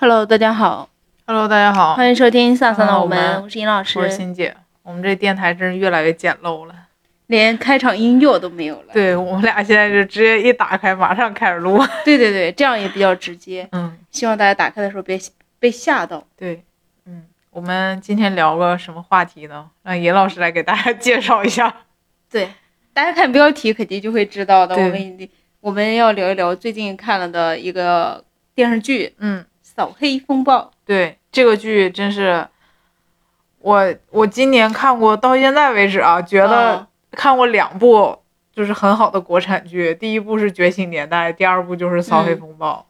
[0.00, 0.88] Hello，大家好
[1.26, 4.54] ，Hello，大家好，欢迎收听《飒飒的我们》，我是尹老师，我是欣姐。
[4.84, 6.74] 我们这电台真是越来越简陋了，
[7.26, 8.92] 连开场音乐都没有了。
[8.92, 11.84] 对我们俩现在就直接一打开，马上开始录。
[12.06, 13.68] 对对对，这样也比较直接。
[13.72, 15.18] 嗯，希望大家打开的时候别
[15.58, 16.24] 被吓到。
[16.36, 16.62] 对，
[17.04, 19.68] 嗯，我们今天聊个什么话题呢？
[19.82, 21.74] 让尹老师来给大家介绍一下。
[22.30, 22.48] 对，
[22.94, 24.76] 大家看标题肯定就会知道的。
[24.76, 25.28] 我们
[25.58, 28.24] 我们要聊一聊最近看了的一个
[28.54, 29.42] 电视剧，嗯，
[29.78, 30.58] 《扫黑风暴》。
[30.84, 32.48] 对，这个剧真是。
[33.60, 38.18] 我我今年看过到现在为止啊，觉得看过两部
[38.52, 39.94] 就是很好的国产剧。
[39.94, 42.86] 第一部是《觉醒年代》，第二部就是《扫黑风暴》。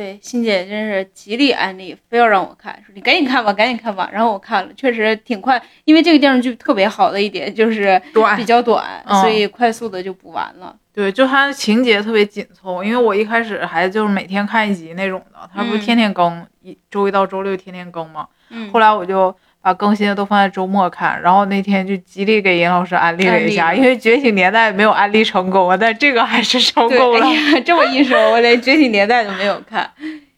[0.00, 4.08] 对，欣姐真是极力安利，非要让我看，说你赶紧看吧，赶紧看吧。
[4.10, 10.74] 然后我看了，确实挺快，因为这个电视剧特别好的一点就是短，比较短，所以快速的就补完了。
[10.94, 18.26] 对，就它情节特别紧凑，因为我一开始还就是每天看一集那种的，它不是天天更，一周一到周六天天更嘛。
[18.48, 18.72] 嗯。
[18.72, 19.36] 后来我就。
[19.62, 27.26] 把更新的都放在周末看，然后那天就极力给尹老师安利了一下，因为《觉醒年代》没有安利成功啊，但这个还是成功了。
[27.64, 29.90] 这么一说，我连《觉醒年代》都没有看，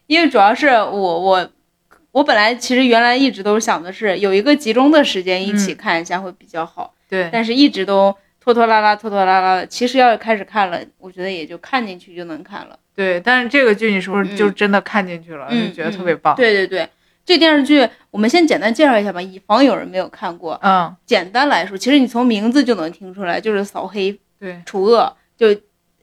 [0.08, 1.50] 因为主要是我我
[2.10, 9.66] 我本来其实原来一直都想的是有一个集中的时间一起看一下会比较好，对，但是一直都拖拖拉拉拖拖拉拉的。
[9.66, 12.76] 其实要开始看了，我觉得也就看进去就能看了。
[12.96, 16.34] 对，但是这个剧你是不是就真的看进去了，就觉得特别棒？
[16.34, 16.88] 对对对。
[17.24, 20.58] 这电视剧我们先简单介绍一下吧，以防有人没有看过。
[20.62, 25.46] 嗯，简单来说，其实你从名字就能听出来，就是扫黑、对除恶，就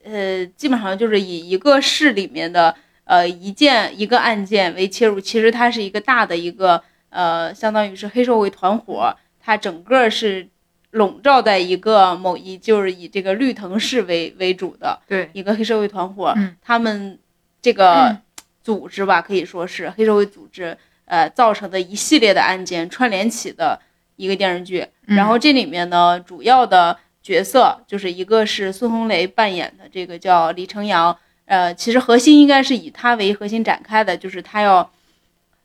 [0.02, 10.48] 呃基本上就是以一个市里面的呃一件一个案件为切入，其实它是一个大的一个呃相当于是黑社会团伙，它整个是
[10.92, 17.18] 笼罩在一个某一就是以这个绿藤市为为主的对一个黑社会团伙，嗯，他们
[17.60, 18.16] 这个
[18.64, 20.76] 组织吧可以说是黑社会组织。
[21.10, 23.76] 呃，造成的一系列的案件串联起的
[24.14, 34.88] 一个电视剧，然后这里面呢，主要的角色就是一个是孙红雷扮演的这个叫李成阳，呃，其实核心应该是以他为核心展开的，就是他要，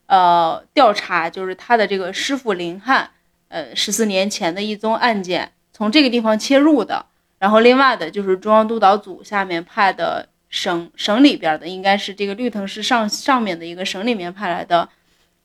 [0.08, 3.12] 呃，调查就是他的这个师傅林汉，
[3.50, 7.06] 呃，十四年前的一宗案件，从这个地方切入的，
[7.38, 14.90] 然后另外的就是中央督导组下面派的省省里边的，应该是这个绿藤市上上面的一个省里面派来的。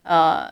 [0.03, 0.51] 呃，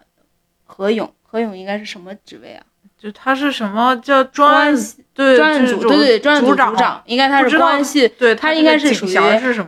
[0.65, 2.65] 何勇，何勇应该是什么职位啊？
[2.97, 4.75] 就他是什么叫专案
[5.13, 9.15] 对专案组对对专案组组长，应该他是公安系，对他应该是属于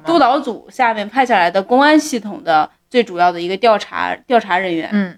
[0.06, 4.90] 督导组下面派下来的公安系统的最主要的一个调查调查人员。
[4.92, 5.18] 嗯，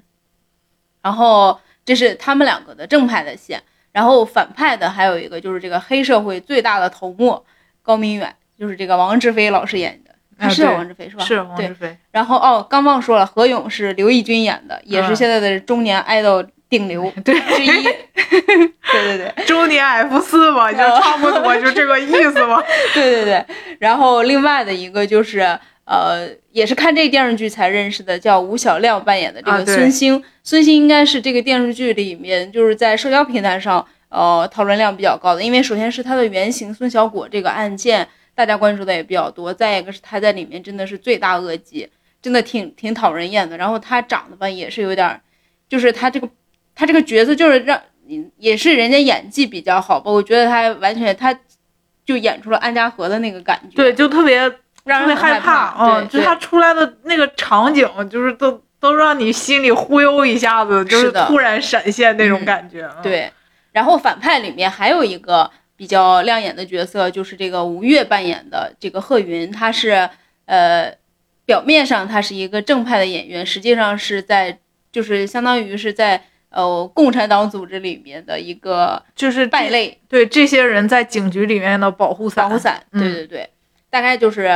[1.01, 7.43] 然后这是他们两个的正派的线，然后反派的还有一个就是这个黑社会最大的头目
[7.81, 10.12] 高明远，就是这个王志飞老师演的。
[10.49, 11.23] 是王志飞是吧？
[11.23, 11.95] 是王志飞。
[12.11, 17.83] 然后哦，刚忘说了，何勇是刘奕君演的，也是现在的中年爱豆顶流 对之一。
[17.83, 22.61] 对对对，中年 F 四嘛，就差不多就这个意思嘛。
[22.93, 23.45] 对对对。
[23.79, 25.39] 然后另外的一个就是
[25.85, 30.23] 呃，也是看这个电视剧才认识的，叫吴小亮扮演的这个孙兴。
[30.43, 38.07] 孙兴应该是这个电视剧里面就是在社交平台上呃讨论量比较高的，因为首先是他的原型孙小果这个案件。
[38.35, 41.87] 大家关注的也比较多，再一个是他在里面真的是罪大恶极，
[42.21, 43.55] 真的挺挺讨人厌的。
[43.55, 45.21] 然后他长得吧也是有点，
[45.69, 46.27] 就是他这个
[46.73, 47.79] 他这个角色就是让
[48.37, 51.37] 也是人家演技比较好吧，我觉得他完全他
[52.05, 54.37] 就演出了安家和的那个感觉，对，就特别
[54.83, 63.31] 让人害怕，嗯，就他出来的那个场景，就是都都让你心里忽悠一下子，就是突然闪现那种感觉，对。
[63.71, 65.51] 然后反派里面还有一个。
[65.83, 70.09] 比较亮眼的角色就是这个吴越扮演的这个贺云，他是
[70.45, 70.95] 呃，
[71.45, 74.57] 表面上他是一个正派的演员，实际上是在
[74.93, 79.99] 就是相当于是在呃共产党组织里面的一个就是败类。
[80.07, 82.45] 对这些人在警局里面的保护伞。
[82.45, 83.49] 保护伞，对对对，
[83.89, 84.49] 大概就是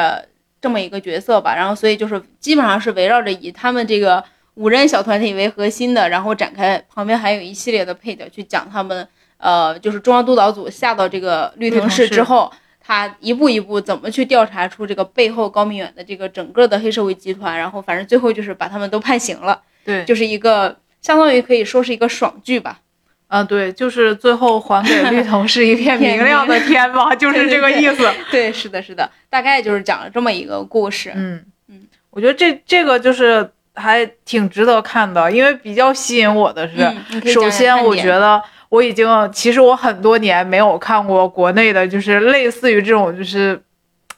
[0.61, 1.53] 这么一个角色吧。
[1.53, 4.23] 然后所以就是基本上是围绕着以他们这个
[4.53, 9.05] 五人小团体为核心的，然后展开旁边还有一系列的配角去讲他们。
[9.37, 19.61] 呃，就是中央督导组下到这个绿藤市之后，他一步一步怎么去调查出这个背后高明远的这个整个的黑社会集团，然后反正最后就是把他们都判刑了。
[19.85, 22.79] 对，就是一个相当于可以说是一个爽剧吧。
[23.27, 28.09] 啊，对，就是最后还给绿藤市一片明亮的天吧， 就是这个意思。
[28.31, 31.11] 对，是的，是的，大概就是讲了这么一个故事。
[31.13, 38.41] 嗯嗯，我觉得这这个就是还挺值得看的，因为比较吸引我的是，首先我觉得。
[38.69, 43.61] 我已经，其实我很多年没有看过国内的，就是类似于这种就是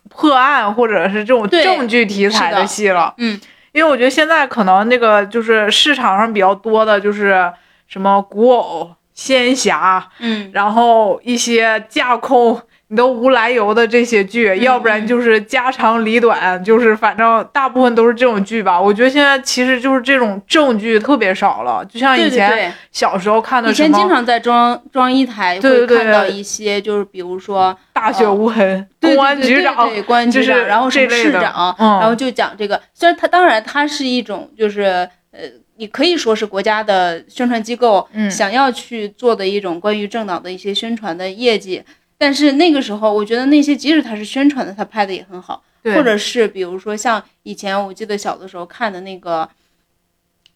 [0.10, 3.14] 破案或者是这种证据题材的戏了。
[3.18, 3.40] 嗯，
[3.72, 7.52] 因为我觉得现在可能那个就是市场上比较多的就是
[7.88, 12.60] 什么古偶、仙侠，嗯，然后一些架空
[12.92, 18.82] 你都无来由的这些剧，要不然就是家长里短，就是反正大部分都是这种剧吧。
[18.82, 29.76] 我觉得现在其实就是这种正剧特别少了，就像以前小时候看的以什么前经常在中央中央一台会看到一些，就是比如说《大雪无痕》对公安局长，
[30.06, 32.82] 公安局长，然后什么这类的市长，嗯然后就讲这个。
[32.96, 35.42] 虽然它当然它是一种就是呃，
[35.78, 41.84] 你可以说是国家的宣传机构嗯想要去做的一种关于政党的一些宣传的业绩。
[42.20, 49.50] 但是那个时候，我觉得那些即使他是宣传的，他拍的也很好，对或者是比如说像以前我记得小的时候看的那个，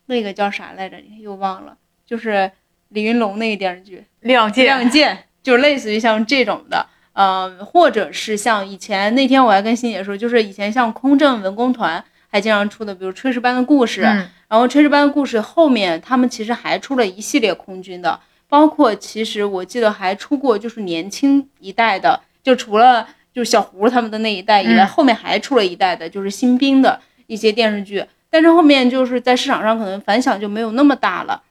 [0.08, 0.98] 那个叫啥来着？
[1.22, 2.52] 又忘了，就是
[2.90, 4.04] 李云龙那个电视剧。
[4.20, 18.20] 亮剑，亮剑，就类似于像这种的，呃，或者是像以前那天我还跟欣姐说，就是以前像空政文工团还经常出的，比如《炊事班的故事》嗯然后《炊事班的故事》后面他们其实还出了一系列空军的，
[18.54, 31.42] 包括其实我记得还出过就是年轻一代的，就除了就是小胡他们的那一代以外，嗯后面还出了一代的，就是新兵的一些电视剧，但是后面就是在市场上可能反响就没有那么大了。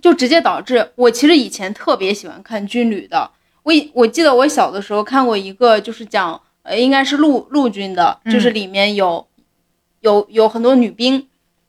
[0.00, 3.32] 就直接导致我其实以前特别喜欢看军旅的，
[3.64, 9.26] 我以我记得我小的时候看过一个，就是讲呃应该是陆陆军的，就是里面有、
[10.02, 11.26] 有有很多女兵，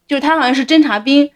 [0.08, 1.32] 就是她好像是侦察兵，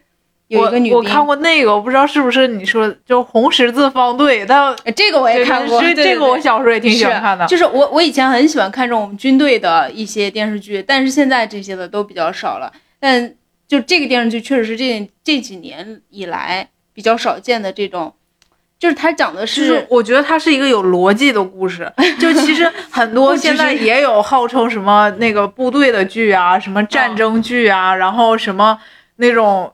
[0.48, 7.46] 有一个女兵，我我看过那个，我不知道是不是你说的，就红十字方队，但呃这个我也看过，这对对这个我小时候也挺喜欢看的。
[7.46, 12.72] 就是我我以前很喜欢看这种军队的一些电视剧，但是现在这些的都比较少了。
[13.00, 13.34] 但
[13.66, 18.12] 就这个电视剧确实是这这几年以来比较少见的这种，
[18.78, 28.78] 就是它讲的就是我觉得它是一个有逻辑的故事，就其实 很多现在也有号称什么那个部队的剧啊，什么战争剧啊，然后什么
[29.16, 29.72] 那种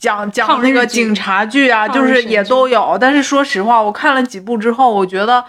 [0.00, 2.98] 讲讲那个警察剧啊，就是也都有。
[3.00, 5.44] 但是说实话，我看了几部之后，我觉得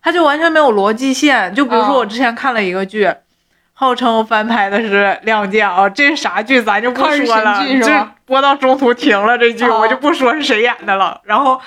[0.00, 1.52] 它就完全没有逻辑线。
[1.52, 3.12] 就比如说哦我之前看了一个剧。
[3.76, 11.20] 号称翻拍的是《亮剑》啊，这是啥剧咱就不说了，这吧播到中途停了，这剧、哦我就不说是谁演的了。
[11.24, 11.60] 然后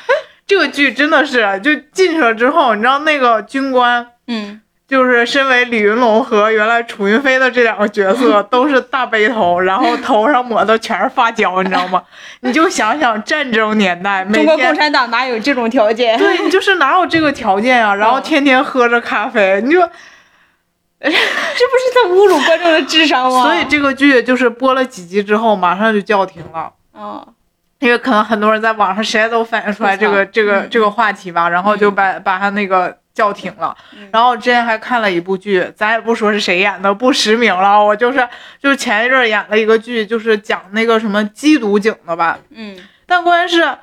[0.48, 12.02] 这个剧真的是，就进去了之后，你知道那个军官，嗯，就是身为李云龙和原来楚云飞的这两个角色 都是大背头，然后头上抹的全是发胶，你知道吗？
[12.40, 14.76] 你就想想战争年代，中国共。
[14.76, 16.18] 产党哪有这种条件？
[16.18, 17.94] 对你就是哪有这个条件啊？
[17.96, 19.82] 然后嗯天天喝着咖啡，你说，
[21.00, 21.16] 这不是
[21.94, 23.44] 在侮辱观众的智商吗？
[23.46, 26.72] 所以这个剧就是播了几集之后，马上就叫停了。
[26.94, 27.28] 嗯，
[27.80, 33.76] 因为可能很多人在网上谁都反映出来这个这个嗯这个话题吧，然后就把把他那个叫停了。
[33.94, 37.84] 嗯然后之前还看了一部剧，咱也不说是谁演的，不实名了。
[37.84, 38.26] 我就是
[38.62, 42.38] 就是前一阵演了一个剧，就是讲那个什么缉毒警的吧。
[42.52, 42.78] 嗯
[43.08, 43.78] 但关键是，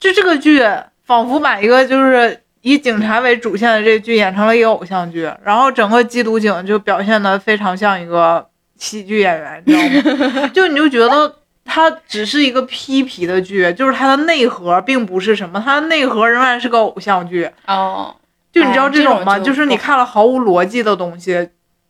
[0.00, 0.66] 就这个剧
[1.04, 8.44] 仿佛把一个就是以警察为主线的这个剧演成了一个偶像剧，然后整个缉毒警就表现的非常像一个
[8.76, 10.50] 喜剧演员，你知道吗？
[10.52, 11.36] 就你就觉得。
[11.72, 17.48] 它只是一个披皮的剧，就是它的内核并不是什么，它的内核仍然是个偶像剧。
[17.64, 18.12] 哦，
[18.52, 19.38] 就你知道哎这种吗？
[19.38, 21.48] 就是你看了毫无逻辑的东西，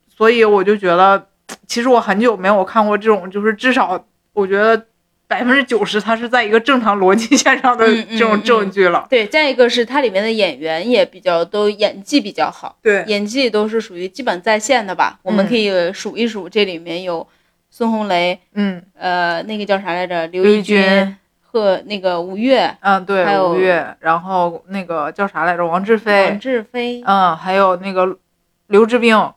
[0.09, 1.27] 所以我就觉得，
[1.67, 4.87] 其实我很久没有看过这种，就是至少我觉得
[5.27, 9.06] 百分之九十它是在一个正常逻辑线上的这种证据了。
[9.08, 15.19] 对，再一个是它里面的演员也比较都演技比较好，对，演技都是属于基本在线的吧。
[15.23, 17.27] 我们嗯可以数一数，这里面有
[17.70, 20.27] 孙红雷，嗯，呃，那个叫啥来着？
[20.27, 21.17] 刘奕君
[21.53, 25.67] 君和那个吴越、嗯，对，还有吴越，然后那个叫啥来着？
[25.67, 28.17] 王志王飞，志飞，嗯，还有那个
[28.69, 29.33] 刘志兵、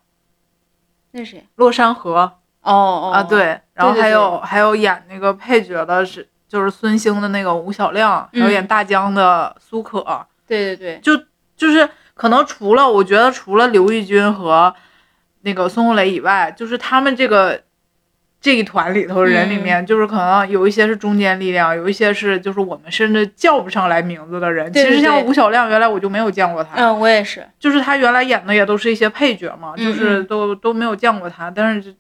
[1.11, 1.47] 那是谁？
[1.55, 10.25] 洛山河哦哦啊，，对，然后还有还有演那个配角的是就是孙兴的那个吴小亮，还有演嗯大江的苏可。
[10.47, 10.99] 对对对，
[11.55, 14.73] 就是可能除了我觉得除了刘奕君和
[15.41, 17.61] 那个孙红雷以外，就是他们这个
[18.43, 19.63] 这一团里头的人里嗯。
[19.63, 24.71] 面，就是可能有一些是中间力量，有一些是就是我们甚至叫不上来名字的人。
[24.73, 31.95] 其实像吴小亮，原来我就没有见过他，嗯，我也是，就是他原来演的也都是一些配角嘛，嗯就是都都没有见过他，但是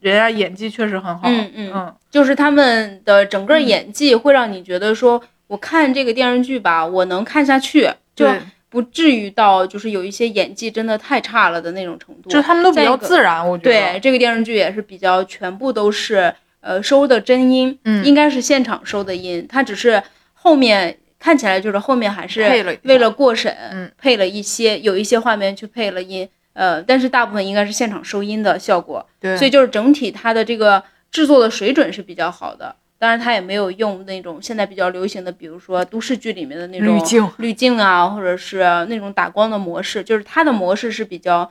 [0.00, 1.22] 人家演技确实很好。
[1.24, 1.94] 嗯嗯嗯。
[2.10, 3.66] 就是他们的整个嗯。
[3.66, 8.38] 演技会让你觉得说，我看这个电视剧吧，我能看下去，就对，
[8.70, 12.28] 不至于到就是有一些演技真的太差了的那种程度。
[12.28, 13.70] 就是他们都比较自然，我觉得。
[13.70, 20.02] 对，这个电视剧也是比较全部都是呃收的真音，嗯应该是现场收的音，它只是
[20.34, 22.42] 后面看起来就是后面还是
[22.82, 32.74] 为了过审，嗯配了一些有一些画面去配了音，呃，但是大部分应该是现场收音的效果，对，所以就是整体它的这个制作的水准是比较好的。
[32.98, 41.48] 当然，他也没有用那种现在比较流行的，比如说都市剧里面的那种滤镜滤镜啊，或者是那种打光的模式，就是它的模式是比较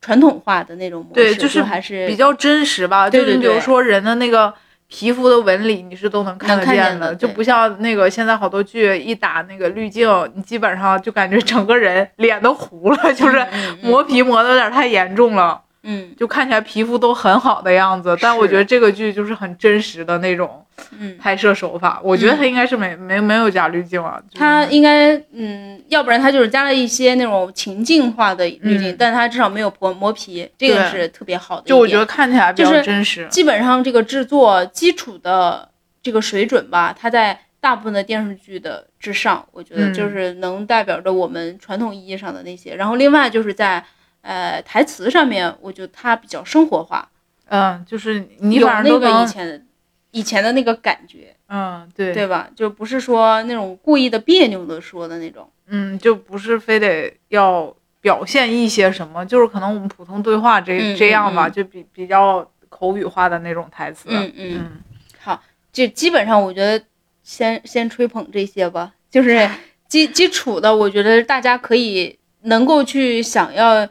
[0.00, 3.10] 传统化的那种模式，对，就是还是比较真实吧。
[3.10, 4.54] 对对就是比如说人的那个
[4.86, 13.44] 皮肤的纹理，你是都能看得见的，就不像那个现在好多剧一打那个滤镜，你基本上就感觉整个人脸都糊了， 就是
[13.82, 15.62] 磨皮磨的有点太严重了。
[15.88, 20.65] 嗯就看起来皮肤都很好的样子，但我觉得这个剧就是很真实的那种
[20.98, 22.00] 嗯，拍摄手法。
[22.02, 31.66] 我觉得他应该是没、没没有加滤镜啊，就是它应该嗯，要不然他就是加了一些那种情境化的滤镜，嗯但他至少没有磨磨皮，这个是特别好的。
[31.66, 33.26] 就我觉得看起来比较真实。
[33.30, 35.68] 基本上这个制作基础的
[36.02, 42.74] 这个水准吧，它在大部分的电视剧的之上，我觉得嗯就是能代表着我们传统意义上的那些。
[42.74, 43.82] 然后另外就是在
[44.20, 47.08] 呃台词上面，我觉得它比较生活化，
[47.48, 49.60] 嗯，就是你有那个反正都能以前的
[50.16, 52.48] 以前的那个感觉，嗯对对吧？
[52.56, 55.46] 就不是说那种故意的别扭的说的那种。
[55.66, 64.08] 嗯，就不是非得要表现一些什么，就是可能我们普通对话这、嗯这样吧，就比比较口语化的那种台词。
[64.10, 64.72] 嗯嗯，嗯
[65.18, 66.82] 好，就基本上我觉得
[67.22, 69.46] 先先吹捧这些吧，就是
[69.86, 73.86] 基基础的，我觉得大家可以能够去想要，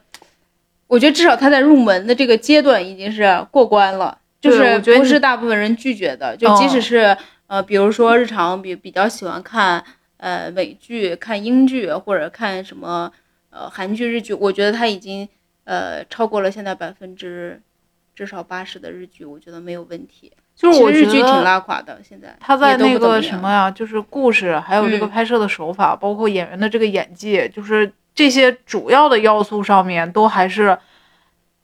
[0.88, 9.84] 我觉得至少他在入门的这个阶段已经是过关了，就是不是大部分人拒绝的，就即使哦是、呃，比如说日常比比较喜欢看
[10.18, 13.12] 呃美剧、看英剧或者看什么
[13.50, 15.28] 呃韩剧、日剧，我觉得他已经
[15.64, 17.62] 呃超过了现在百分之
[18.14, 20.32] 至少八十的日剧，我觉得没有问题。
[20.56, 30.78] 就是我其实日剧挺拉垮的，现在他在那个什么呀，就是故事，还有这个嗯拍摄的手法，包括演员的这个演技，就是这些主要的要素上面都还是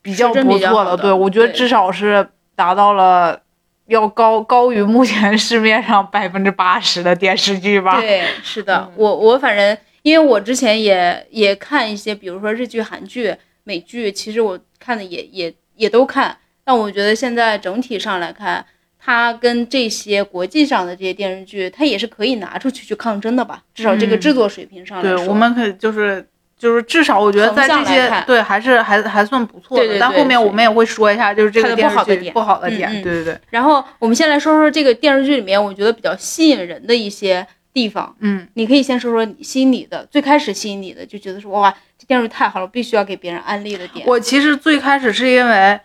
[0.01, 2.27] 比较不错的对，我觉得至少是
[2.61, 3.41] 达到了
[3.87, 7.99] 要高高于目前市面上 百分之八十的电视剧吧。
[7.99, 8.93] 对，是的，嗯。
[8.97, 18.63] 我我反正因为我之前也也看一些，比如说日剧、韩剧、美剧，其实我看的也也也都看，但我觉得现在整体上来看，
[18.99, 24.21] 它跟这些国际上的这些电视剧，它也是可以拿出去去抗争的吧，至少这个嗯。
[24.21, 26.23] 制作水平上来对，说，我们可以就是
[26.61, 29.83] 就是至少我觉得在这些对还是还还算不错的。
[29.83, 32.87] 对对对但后面我们也会说一下，就是这个电视不好的点剧不好的点。
[32.87, 38.15] 嗯嗯对对对，然后我们先来说说这个电视剧里面，我觉得比较吸引人的一些地方。
[38.19, 44.05] 嗯，你可以先说说你心里的，最开始吸引你的，就觉得说哇，这电视剧太好了，必须要给别人安利的点。
[44.05, 45.79] 我其实最开始是因为。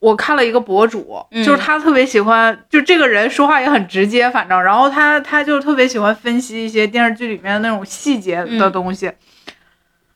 [0.00, 9.10] 我看了一个博主，嗯就是他特别喜欢，就这个人说话也很直接，反正，然后他他就特别喜欢分析一些电视剧里面的那种细节的嗯东西，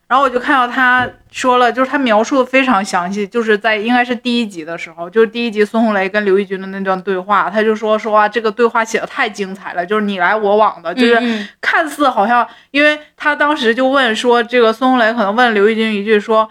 [0.09, 16.49] 然后我就看到他说了，就是他描述的非常详细，就是在应该是第一集的时候，就是第一集孙红雷跟刘奕君的那段对话，他就说说啊，这个对话写的太精彩了，就是你来我往的，就是看似好像，因为他当时就问说，这个孙红雷可能问刘奕君一句说，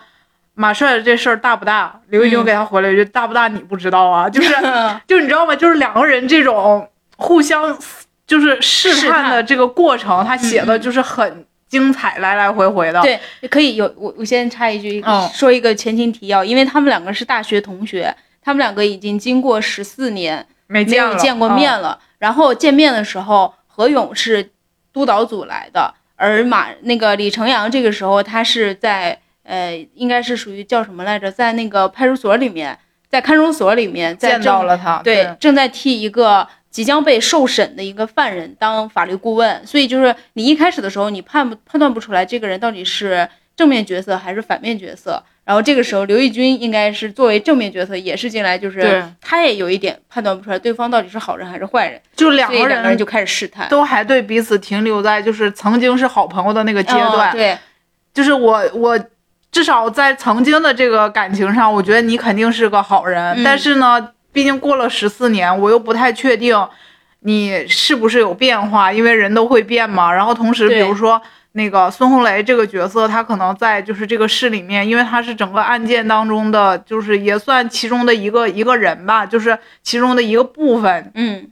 [0.54, 2.00] 马帅这事儿大不大？
[2.10, 4.54] 刘奕君嗯给他回了一句，大不大你不知道啊，就是
[5.08, 5.56] 就你知道吗？
[5.56, 6.88] 就是两个人这种
[7.18, 7.76] 互相
[8.28, 13.02] 就是试试探探的这个过程，他写的就是很精彩，来来回回的。
[13.02, 13.20] 对，
[13.50, 22.00] 可以有我我先插一句，嗯说一个前情提要，因为他们两个是大学同学，他们两个已经经过十四年没有见过嗯面了。
[22.20, 24.52] 然后见面的时候，何勇是
[24.92, 45.24] 督导组来的，而马那个李成阳这个时候他是在呃，应该是属于叫什么来着，在那个派出所里面，在看守所里面，在见到了他，对，正在替一个即将被受审的一个犯人当法律顾问，所以就是你一开始的时候，你判不判断不出来这个人到底是正面角色还是反面角色。
[45.44, 57.32] 然后这个时候，刘奕君应该是作为正面角色，也是进来，就是他也有一点判断不出来对方到底是好人还是坏人，就两个人人就开始试探都还对彼此停留在就是曾经是好朋友的那个阶段。
[57.32, 57.58] 嗯对，
[58.14, 59.00] 就是我我
[59.50, 66.56] 至少在曾经的这个感情上，我觉得你肯定是个好人，嗯但是呢，毕竟过了十四年，我又不太确定
[67.22, 70.14] 你是不是有变化，因为人都会变嘛。
[70.14, 71.20] 然后同时，比如说。
[71.54, 81.12] 那个孙红雷这个角色，他可能在就是这个市里面，因为他是整个案件当中的，就是也算其中的一个一个人吧，就是其中的一个部分。
[81.16, 81.50] 嗯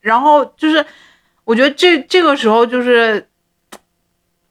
[0.00, 0.82] 然后就是，
[1.44, 3.28] 我觉得这这个时候就是，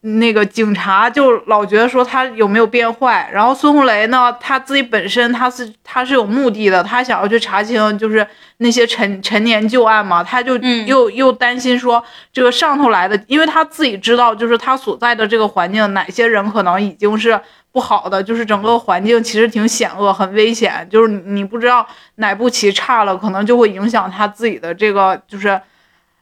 [0.04, 8.26] 那个警察就老觉得说他有没有变坏，然后孙红雷呢，他自己本身他是他是有目的的，他想要去查清就是
[8.58, 12.04] 那些陈陈年旧案嘛，他就嗯又、又担心说
[12.34, 17.40] 这个上头来的，因为他自己知道就是他所在的这个环境哪些人可能已经是
[17.72, 25.62] 不好的，就是整个环境其实挺险恶、很危险，就是你不知道哪步棋差了，可能就会影响他自己的这个就是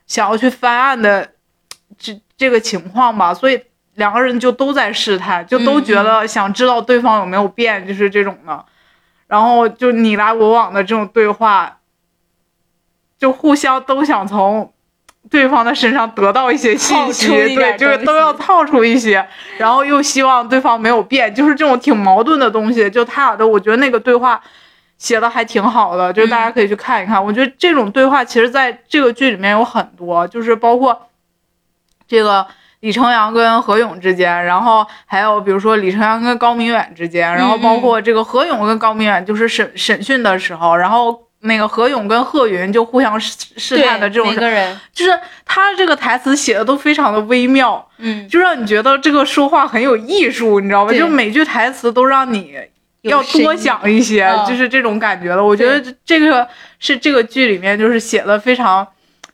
[0.06, 1.26] 想要去翻案的
[1.98, 3.32] 这这个情况吧。
[3.32, 3.60] 所以
[4.00, 8.64] 两个人就都在试探，就都觉得想知道对方有没有变，就是这种的。
[9.28, 11.78] 然后就你来我往的这种对话，
[13.18, 14.72] 就互相都想从。
[15.28, 19.24] 对方的身上得到一些信息，对，就是都要套出一些，
[19.58, 22.88] 然后又希望对方没有变，就是这种挺矛盾的东西。
[22.90, 24.40] 就他俩的，我觉得那个对话
[24.96, 27.22] 写的还挺好的，就是大家可以去看一看。
[27.22, 31.08] 我觉得这种对话其实在这个剧里面有很多，就是包括
[32.08, 32.46] 这个
[32.80, 41.26] 李成阳跟何勇之间，然后还有比如说李成阳跟高明远之间，然后包括这个何勇跟高明远就是审审讯的时候，然后。
[41.42, 50.92] 那个何勇跟贺云就互相试试探的这种，人就是他这个台词写的都非常的微妙，嗯，就让你觉得这个说话很有艺术，你知道吧？
[50.92, 52.54] 就每句台词都让你
[53.00, 55.42] 要多想一些，就是这种感觉了。
[55.42, 56.46] 我觉得这个
[56.78, 58.86] 是这个剧里面就是写的非常，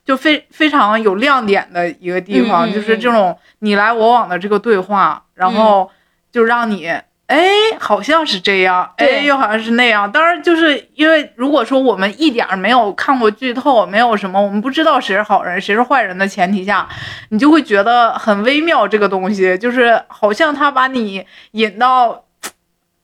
[0.07, 5.91] 就非非常有亮点的一个地方，就是这种你来我往的这个对话，然后
[6.33, 6.91] 就让你。
[7.27, 7.45] 哎，
[7.81, 10.13] 好像是这样，哎，又好像是那样。
[10.13, 16.89] 当然，就是因为如果说我们一点没有看过剧透，没有什么，我们不知道谁是好人，谁是坏人的前提下，
[17.31, 18.87] 你就会觉得很微妙。
[18.87, 22.27] 这个东西就是好像他把你引到，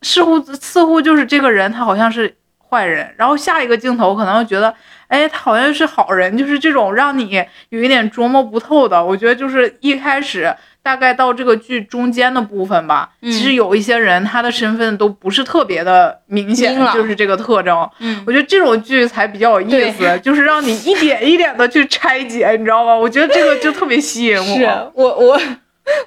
[0.03, 2.37] 似乎似乎就是这个人，他好像是
[2.73, 4.75] 坏人，然后下一个镜头可能又觉得，
[5.09, 9.05] 哎，他好像是好人，就是这种让你有一点琢磨不透的。
[9.05, 10.57] 我觉得就是一开始。
[10.85, 17.89] 大概到这个剧中间的部分吧，其实有一些人他的身份都不是特别的明显，就是这个特征。
[18.01, 22.97] 嗯，我觉得这种剧才比较有意思，就是让你一点一点的去拆解，你知道吗？
[22.97, 24.43] 我觉得这个就特别吸引我。
[24.59, 24.65] 是
[24.95, 25.41] 我我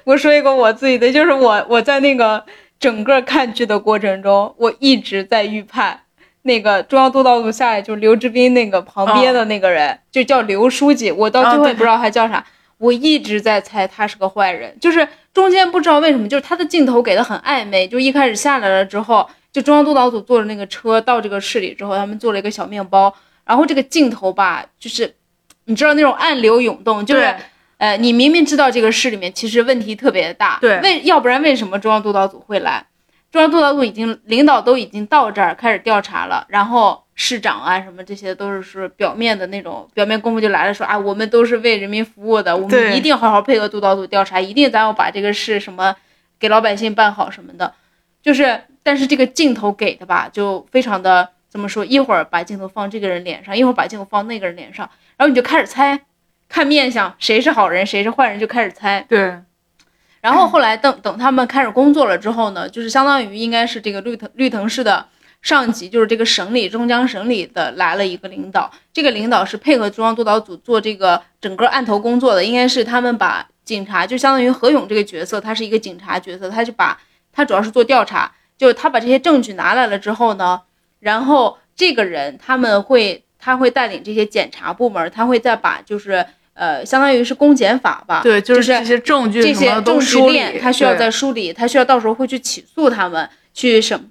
[0.04, 2.44] 我说一个我自己的，就是我我在那个
[2.78, 6.00] 整个看剧的过程中，我一直在预判
[6.46, 12.44] 那个中央督导组下来就是刘志斌那个旁边的那个人，就叫刘书记，我到最后也不知道他叫啥。
[12.78, 17.88] 我一直在猜他是个坏人，就是中间不知道为什么，就是他的镜头给的很暧昧。
[17.88, 23.14] 就一开始下来了之后，就中央督导组坐着那个车到这个市里之后，他们做了一个小面包，
[23.46, 25.14] 然后这个镜头吧，就是
[25.64, 27.34] 你知道那种暗流涌动，就是，
[27.78, 32.84] 呃，你明明知道这个市里面其实问题特别大，对，为要不然为什么中央督导组会来？
[33.36, 37.04] 中央督导组已经领导都已经到这儿开始调查了，然后。
[37.18, 45.96] 市长啊，什么这些都是是表面的那种，表面功夫就来了，说啊，我们都是为人民服务的，我们一定好好配合督导组调查，一定咱要把这个事什么
[46.38, 47.72] 给老百姓办好什么的，
[48.22, 55.98] 就是，但是这个镜头给的吧，就非常的怎么说，一会儿把镜头放这个人脸上，一会儿把镜头放那个人脸上，然后你就开始猜，
[56.50, 59.00] 看面相，谁是好人，谁是坏人，就开始猜。
[59.08, 59.38] 对，
[60.26, 65.06] 然后后来等等他们开始工作了之后呢，就是相当于应该是这个绿藤绿藤市的。
[65.40, 77.00] 上级就是这个省里中江省里的来了一个领导，这个领导是配合中央督导组做这个整个案头工作的，应该是他们把警察就相当于何勇这个角色，他是一个警察角色，他就把
[77.32, 80.62] 他主要是做调查，就是他把这些证据拿来了之后呢，
[80.98, 94.10] 然后这个人他们会他会带领这些检察部门，他会再把就是呃相当于是公检法吧，对，就是这些证据这些证据链，他需要在梳理，他需要到时候会去起诉他们去审。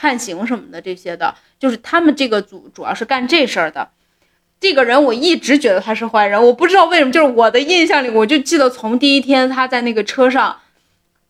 [0.00, 3.88] 判刑什么的这些的，就是他们这个组主要是干这事儿的。
[4.60, 10.56] 这个人我一直觉得他是坏人，我不知道为什么，就是我的印象里，我就记得从第一天他在那个车上，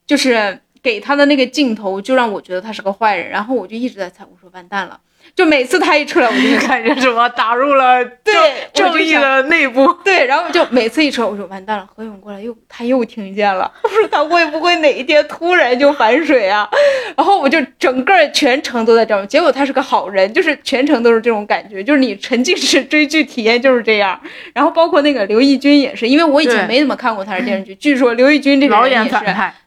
[0.06, 3.30] 就是给他的那个镜头，就让我觉得他是个坏人。
[3.30, 5.00] 然后我就一直在猜，我说完蛋了。
[5.38, 8.34] 就每次他一出来，我就感觉什么打入了对
[8.74, 9.86] 正义的内部。
[10.02, 13.70] 对，然后就每次一出来，我说完蛋了，何勇过来又他又听见了。
[13.84, 16.68] 我说他会不会哪一天突然就反水啊？
[17.16, 24.20] 然后我就整个全程都在这样，结果他是个好人，就是全程都是这种感觉，就是你沉浸式追剧体验就是这样。
[24.52, 29.16] 然后包括那个刘奕君也是，因为我以前没怎么看过他的电视剧，据说刘奕君这个人也是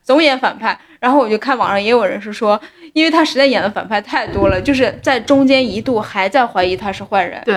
[0.03, 0.77] 总演反派。
[0.99, 2.61] 然后我就看网上也有人是说，
[2.93, 7.53] 因为他实在演的反派太多了，就是在中间一度还在怀疑他是坏人，对，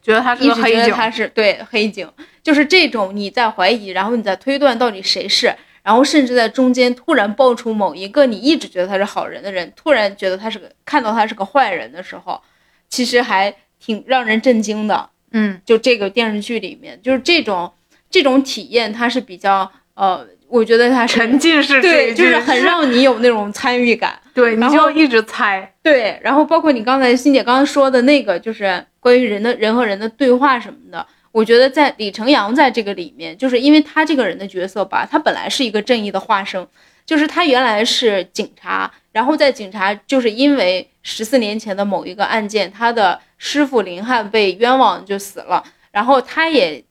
[0.00, 2.08] 觉得他是黑警，他是对黑警，
[2.42, 12.40] 就是这种你在怀疑，然后你在推断到底谁是，然后甚至在中间突然爆出某一个你一直觉得他是好人的人，突然觉得他是个看到他是个坏人的时候，
[12.88, 17.72] 其实还挺让人震惊的，嗯，就这个电视剧里面就是这种
[18.08, 20.26] 这种体验，它是比较呃。
[20.48, 24.18] 我觉得他沉浸式对，就是很让你有那种参与感。
[24.34, 25.72] 对，你就一直猜。
[25.82, 31.06] 对，然后包括你刚才欣姐刚刚说的那个，就是关于人的人和人的对话什么的。
[31.32, 36.66] 我觉得在李成阳在这个里面，就是因为他这个人的角色吧，他本来是一个正义的化身，
[37.04, 46.82] 就是他原来是警察，然后在警察就是因为十四年前的某一个案件，他的师傅林汉被冤枉就死了，然后他也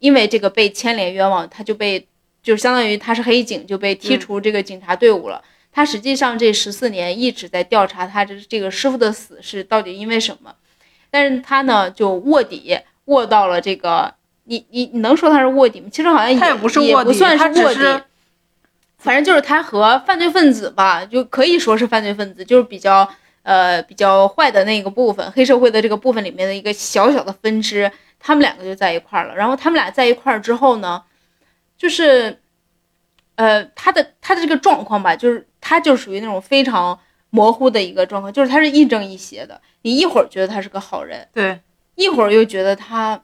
[0.00, 2.06] 因为这个被牵连冤枉，他就被
[2.42, 5.42] 就相当于他是黑警，就被踢出这个警察队伍了。
[5.70, 10.54] 他实际上这十四年一直在调查他这这个师傅的死是到底因为什么，
[11.10, 14.12] 但是他呢就卧底卧到了这个，
[14.44, 15.88] 你你你能说他是卧底吗？
[15.92, 18.02] 其实好像也他也不是卧底不算是
[18.98, 23.08] 反正就是他和犯罪分子吧，就可以说是犯罪分子，就是比较
[23.44, 29.36] 呃比较坏的那个部分，黑社会的这个部分里面的一个小小的分支，他们两个就在一块儿了。
[29.36, 31.00] 然后他们俩在一块儿之后呢，
[31.78, 32.40] 就是
[33.36, 36.98] 呃他的他的这个状况吧，就是他就属于那种非常
[37.30, 41.60] 模糊的一个状况，就是他是亦正亦邪的，你一会儿觉得他是个好人，对，
[41.94, 43.22] 一会儿又觉得他，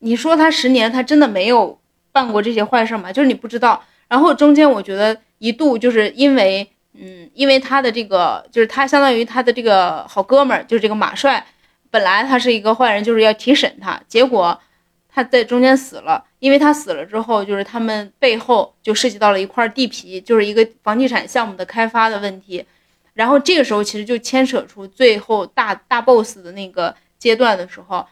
[0.00, 1.80] 你说他十年他真的没有
[2.12, 3.12] 办过这些坏事吗？
[3.12, 3.82] 就是你不知道。
[4.08, 11.46] 然后中间我觉得一度就是因为，嗯，因为他的这个就是他相当于他的这个好哥们儿，就是这个马帅，
[11.90, 14.60] 本来他是一个坏人，就是要提审他，结果
[15.08, 16.24] 他在中间死了。
[16.38, 22.64] 因为他死了之后，就是他们背后就涉及到了一块地皮，就是一个房地产项目的开发的问题。
[23.14, 28.06] 然后这个时候其实就牵扯出最后大大 boss 的那个阶段的时候，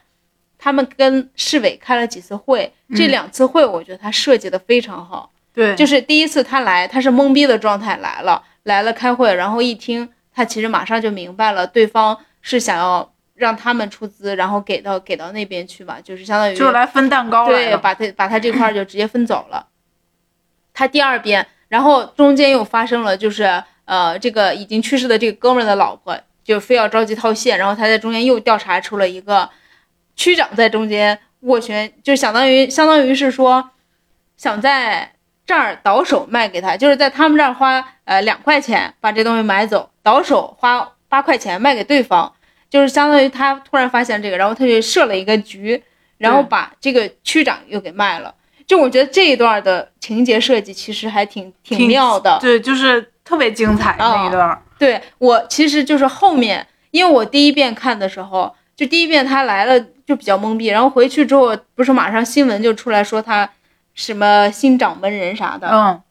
[0.57, 5.31] 他们跟市委开了几次会，这两次会我觉得他设计的非常好。
[5.53, 19.67] 对，就是第一次他来，他是懵逼的状态来了，来了开会，然后一听，他其实马上就明白了，对方是想要让他们出资，然后给到给到那边去嘛，就是相当于就是来分蛋糕来对，把他把他这块就直接分走了。
[20.73, 29.49] 他第二遍，然后中间又发生了，就是呃，这个已经去世的这个哥们儿的老婆就非要着急套现，然后他在中间又调查出了一个
[30.15, 33.69] 区长在中间斡旋，就相当于相当于是说
[34.35, 35.13] 想在
[35.45, 42.33] 这儿倒手卖给他，就是在他们这儿花呃两块钱把这东西买走，倒手花八块钱卖给对方，
[42.69, 45.81] 就是相当于他突然发现这个，然后他就设了一个局，
[46.17, 48.33] 然后把这个区长又给卖了。
[48.65, 54.61] 就我觉得这一段的情节设计其实还挺挺挺妙的，对，就是特别精彩那一段儿。
[54.77, 63.49] 对我其实就是后面，因为我第一遍看的时候，就第一遍他来了就比较懵逼，然后回去之后不是马上新闻就出来说他
[63.95, 66.01] 什么新掌门人啥的，嗯，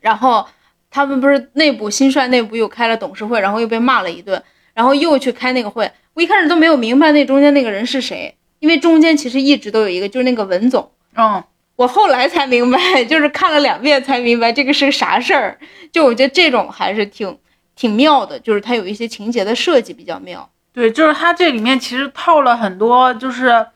[0.00, 0.44] 然后
[0.90, 4.42] 他们不是内部新帅内部又开了董事会，然后又被骂了一顿，
[4.74, 10.90] 然后又去开那个会，我一开始都没有明白那中间那个人是谁，因为中间其实一直都有一个就是那个文总。
[11.16, 11.42] 嗯，
[11.76, 15.58] 我后来才明白，就是看了两遍才明白这个是个啥事儿。
[15.90, 17.36] 就我觉得这种还是挺
[17.76, 20.48] 挺妙的，就是它有一些情节的设计比较妙。
[20.72, 23.66] 对，就是它这里面其实套了很多，就是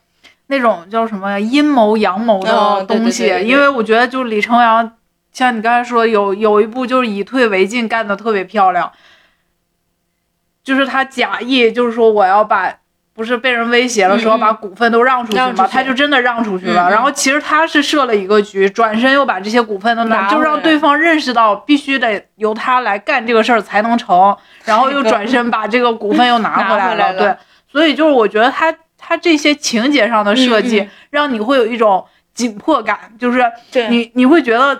[0.47, 3.23] 那种叫什么阴谋阳谋的东西。
[3.23, 4.97] 对对对因为我觉得就是李成阳，
[5.31, 8.91] 像你刚才说有有一部就是以退为进干的特别漂亮，
[10.67, 12.73] 就是他假意就是说我要把。
[13.17, 16.87] 不是被人威胁了，说把股份都让出去嘛，他就真的让出去了。
[16.91, 27.35] 然后其实他是设了一个局，转身又把这些股份都拿，就让对方认识到必须得由他来干这个事儿才能成， 然后又转身把这个股份又拿 拿回来了对，
[27.67, 34.79] 所以就是我觉得他他这些情节上的设计，让你会有一种紧迫感，就是对你你会觉得。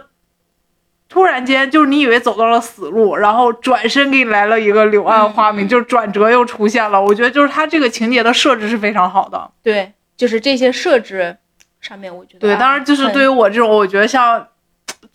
[1.09, 7.01] 突然间，就是你以为走到了死路，然后转身给你来了一个柳暗花明，就是转折又出现了。
[7.01, 9.49] 我觉得就是他这个情节的设置是非常好的。
[9.63, 11.37] 对，就是这些设置
[11.79, 14.45] 上面，我觉得对，啊当然就是对于我这种，我觉得像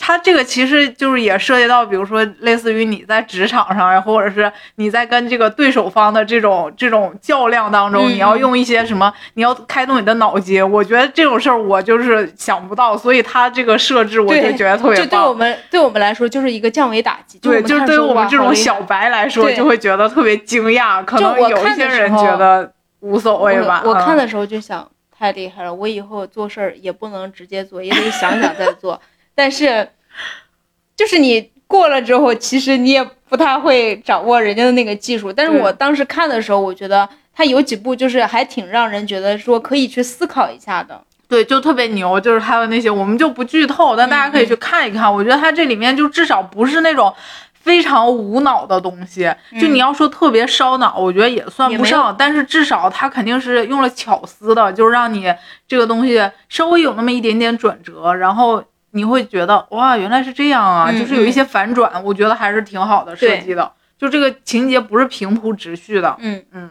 [0.05, 10.69] 他这个其实就是也涉及到，比如说类似于你在职场上呀，或者是你在跟这个对手方的这种这种较量当中，嗯你要用一些什么，你要开动你的脑筋。
[10.73, 15.33] 我觉得这种事儿我就是想不到，所以他这个设置我就觉得特别就对我。
[15.33, 17.39] 们对我们来说就是一个降维打击。
[17.39, 21.05] 对，就是对于我们这种小小白来说，就会觉得特别惊讶。
[21.05, 23.83] 可能有一些人觉得无所谓吧。
[23.85, 29.01] 我看的时候就想，太厉害了，我以后做事儿也不能直接做，也得想想再做。
[29.35, 29.89] 但是，
[30.97, 35.33] 就是你过了之后，其实你也不太会掌握人家的那个技术。
[35.33, 41.01] 但是我当时看的时候，我觉得他有几部就是还挺让人觉得说可以去思考一下的。
[41.29, 45.11] 对，就特别牛，就是他的那些，我们就不剧透，但大家可以去看一看。
[45.11, 47.11] 我觉得他这里面就至少不是那种
[47.55, 55.35] 非常无脑的东西，就你要说特别烧脑，我觉得也算不上，但是至少他肯定是用了巧思的，就是让你
[55.67, 58.63] 这个东西稍微有那么一点点转折，然后
[58.93, 63.73] 你会觉得哇，原来是这样啊，嗯就是有一些反转，我觉得还是挺好的设计的。
[63.99, 66.71] 就这个情节不是平铺直叙的，嗯嗯，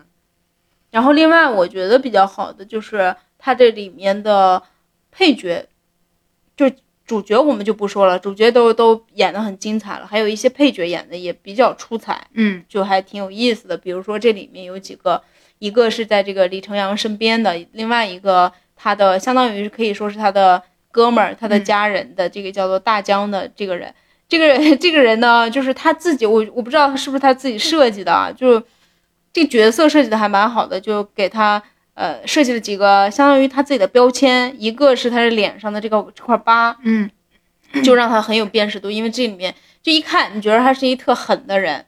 [0.90, 4.62] 然后另外我觉得比较好的就是它这里面的
[5.12, 5.66] 配角，
[6.58, 6.70] 就
[7.06, 13.78] 主角我们就不说了，主角都都演得很精彩了，还有一些配角演的也比较出彩，嗯就还挺有意思的。
[13.78, 15.24] 比如说这里面有几个，
[15.60, 21.64] 一个是在这个李成阳身边的，另外一个他的相当于可以说是他的哥们儿，他的嗯。
[21.64, 23.94] 家人的这个叫做大江的这个人，
[24.28, 28.62] 这个人 这个人呢，就是他自己，我我不知道是不是他自己设计的啊，就
[29.34, 31.62] 这个角色设计的还蛮好的，就给他。
[31.94, 37.10] 呃，设计了几个相当于他自己的标签，一个是他的脸上的这个这块疤，嗯。
[37.84, 41.86] 就让他很有辨识度，因为这里面就一看，你觉得他是一特狠的人，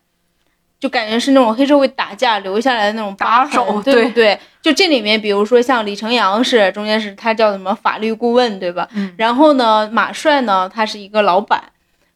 [0.84, 4.38] 就感觉是那种黑社会打架留下来的那种疤打手对不对？
[4.62, 8.86] 就这里面，比如说像李成阳是中间是他叫什么法律顾问，对吧？
[8.94, 11.64] 嗯然后呢，马帅呢，他是一个老板，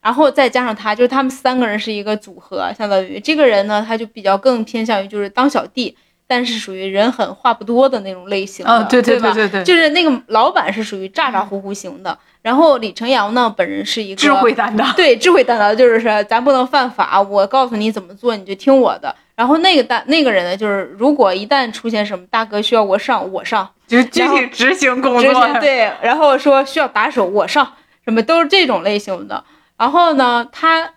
[0.02, 5.96] 然后再加上他，就是他们三个人是一个组合，相当于这个人呢，他就比较更偏向于就是当小弟，
[6.28, 19.16] 但是属于人狠话不多的那种类型的，哦，对对吧对对对，就是那个老板是属于咋咋呼呼型的，然后李成阳呢，本人是一个智慧担当，对智慧担当，就是说咱不能犯法，我告诉你怎么做，你就听我的。
[19.36, 29.44] 然后那个大那个人呢，就是如果一旦出现什么大哥需要我上，我上，就具体执行工执作，对，然后说需要打手我上，什么都是这种类型的。
[29.78, 30.94] 然后呢，他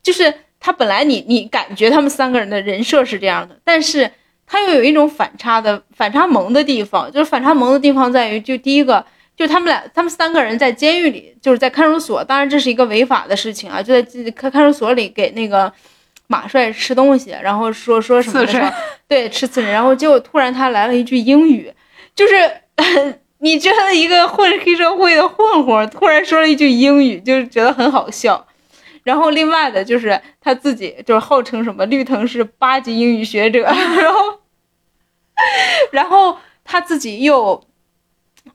[0.00, 4.12] 就是他本来你你感觉他们三个人的人设是这样的，但是
[4.46, 9.04] 他又有一种反差的反差萌的地方，就是反差萌的地方在于，就第一个。
[9.36, 12.24] 就他们俩，他们三个人在监狱里，就是在看守所。
[12.24, 15.70] 当然，这是一个违法的事情啊，就在看看守所里给那个
[16.26, 18.74] 马帅吃东西，然后说说什么的
[19.06, 19.70] 对，吃刺身。
[19.70, 21.70] 然后结果突然他来了一句英语，
[22.14, 22.34] 就是
[23.40, 28.46] 你觉得一个混黑社会的混混突然说了一句英语，就是觉得很好笑。
[29.06, 33.62] 然后另外的就是他自己就是号称什么绿藤是八级英语学者，
[34.02, 34.40] 然后
[35.92, 37.62] 然后他自己又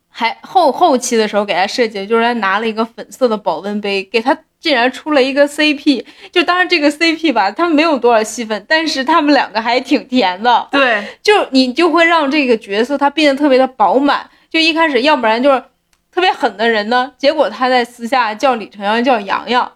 [0.10, 10.68] 还后后期的时候给他设计的就是他拿了一个粉色的保温杯，给他竟然出了一个 CP，就当然这个 CP 吧，他们没有多少戏份，但是他们两个还挺甜的。
[10.70, 14.30] 对，就你就会让这个角色他变得特别的饱满。
[14.50, 15.64] 就一开始，要不然就是
[16.12, 19.72] 特别狠的人呢，结果他在私下叫李承阳叫洋洋，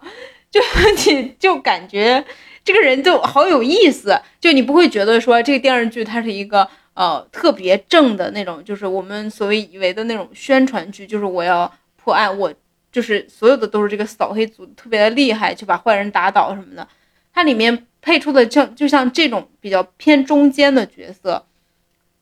[0.96, 2.24] 就你就感觉
[2.64, 12.52] 这个人就好有意思，就你不会觉得说这个电视剧它是一个呃特别正的那种，就是我们所谓以为的那种宣传剧，就是我要破案，我
[12.90, 16.86] 就是所有的都是这个扫黑组特别的厉害，去把坏人打倒什么的。
[17.32, 21.44] 它里面配出的像就像这种比较偏中间的角色，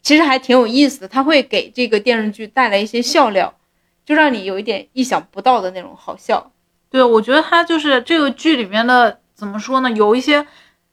[0.02, 1.06] 其实还挺有意思的。
[1.06, 3.54] 它会给这个电视剧带来一些笑料，
[4.04, 6.50] 就让你有一点意想不到的那种好笑。
[6.94, 9.90] 对，我觉得他就是这个剧里面的怎么说呢？
[9.90, 10.46] 有一些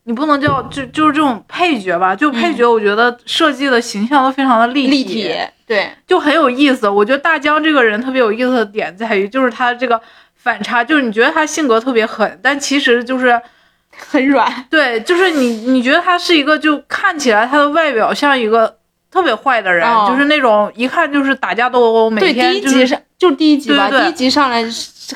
[0.06, 5.32] 你不能叫就就是这种配角吧，就配角，我觉得设计的形象都非常的立立体，
[5.68, 6.90] 对，就很有意思。
[6.90, 10.02] 我觉得大江这个人特别有意思的点在于，就是他这个
[10.36, 13.40] 反差，就是你觉得他性格特别狠，但其实就是
[13.96, 14.66] 很软。
[14.72, 18.76] 对，就是你你觉得他是一个就看起来他的外表像一个
[19.12, 24.64] 特别坏的人，哦就是那种一看就是打架斗殴，每对，天就是第一集上就第一集吧，对对对第一集上来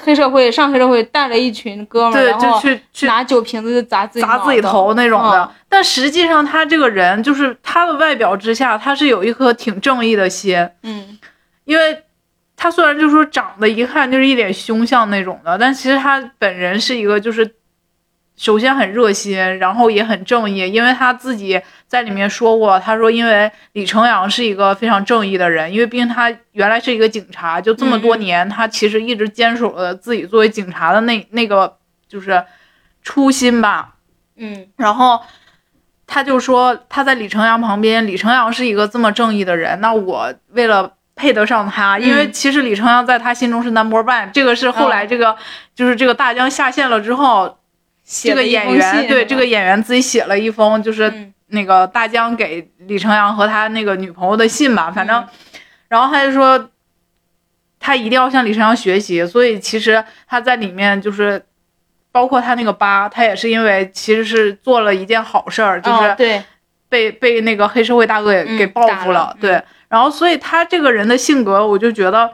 [0.03, 5.43] 黑社会上黑社会带了一群哥们儿，对，就然后去去拿酒瓶子砸自己砸自己头那种的。
[5.43, 11.17] 嗯但实际上，他这个人就是他的外表之下，他是有一颗挺正义的心，嗯，
[11.65, 12.01] 因为
[12.55, 17.55] 他虽然就说长得一看就是一脸凶相那种的，但其实他本人是一个就是。
[18.37, 32.43] 首先很热心，然后也很正义，因为他自己在里面说过，他说因为李成阳是一个非常正义的人，因为毕竟他原来是一个警察，就这么多年，他其实一直坚守了自己作为警察的那那个就是
[33.01, 33.95] 初心吧。
[34.37, 35.21] 嗯然后
[36.05, 45.35] 他就说他在李成阳旁边，李成阳是一个这么正义的人，那我为了配得上他，因为其实李成阳在他心中是 number one，这个是后来这个、
[45.73, 47.57] 就是这个大江下线了之后，
[48.05, 55.27] 这个演员对这个演员自己写了一封就是嗯那个大江给李成阳和他那个女朋友的信吧，反正，嗯
[55.87, 56.69] 然后他就说
[57.79, 61.43] 他一定要向李成阳学习，所以其实他在里面就是。
[62.11, 66.41] 包括他那个疤，他也是因为其实是做了一件好事儿，就是哦对，
[66.87, 72.31] 被被那个黑社会大哥给、报复打了嗯对，然后所以他这个人的性格，我就觉得，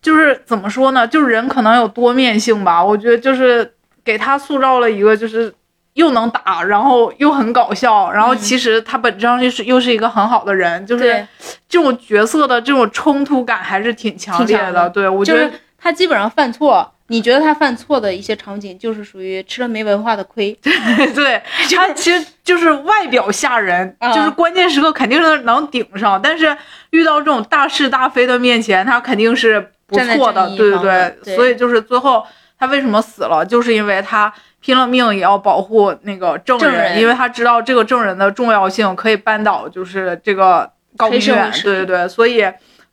[0.00, 2.82] 就是怎么说呢，就是人可能有多面性吧。
[2.82, 3.70] 我觉得就是
[4.04, 5.52] 给他塑造了一个就是
[5.94, 8.38] 又能打，然后又很搞笑，然后嗯。
[8.38, 11.26] 其实他本质上又是又是一个很好的人，就是
[11.68, 20.56] 这种角色的这种冲突感还是挺强烈的对我觉得就是他基本上犯错，你觉得他犯错的一些场景，就是属于吃了没文化的亏。
[21.14, 21.42] 对
[21.74, 26.56] 他其实就是外表吓人，嗯就是关键时刻肯定是能顶上，但是
[26.90, 31.16] 遇到这种大是大非的面前，他肯定是不错的，对对。
[31.24, 32.24] 对，所以就是最后
[32.60, 42.44] 他为什么死了，就是因为他拼了命也要保护那个证人，因为他知道这个证人的重要性，可以扳倒就是这个高明远，对对对，所以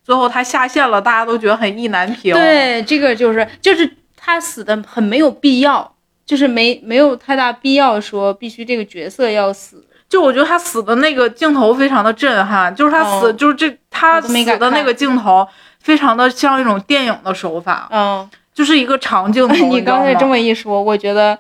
[0.01, 2.33] 最后他下线了，大家都觉得很意难平。
[2.33, 5.93] 对，这个就是就是他死的很没有必要，
[6.25, 9.85] 就是没没有太大必要说必须这个角色要死。
[10.07, 15.45] 就我觉得他死的那个镜头非常的震撼，就是他死，就是这他死的那个镜头，
[15.81, 19.53] 非常的像一种电影的手法，嗯，就是一个长镜头。
[19.53, 21.37] 你刚才这么一说，我觉得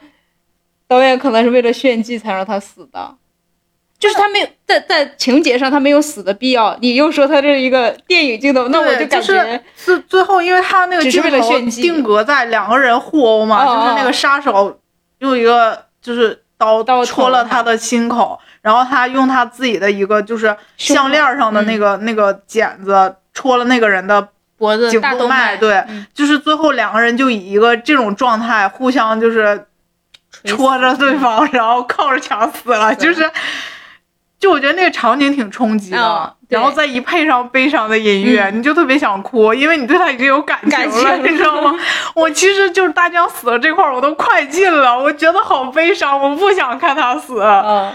[0.87, 3.15] 导演可能是为了炫技才让他死的，
[3.97, 6.77] 就是他没有在在情节上他没有死的必要。
[6.79, 14.79] 你又说他这是一个电影镜头，那我就感觉是最后，因为他那个镜头定格在两个人互殴嘛，就是那个杀手
[15.17, 18.39] 用一个就是刀刀戳了他的心口。
[18.61, 29.67] 然后他用他自己的一个就是项链上的那个那个剪子戳了那个人的脖子颈动脉，对，就是最后两个人就以一个这种状态互相就是
[30.43, 33.29] 戳着对方，然后靠着墙死了，就是。
[34.39, 41.75] 就我觉得那个场景挺冲击的，然后再一配上悲伤的音乐，你就特别想哭，因为你对他已经有感情了，你知道吗？
[42.13, 47.41] 我其实就是大江死了这块，我都快进了，我觉得好悲伤，我不想看他死。
[47.41, 47.91] 嗯。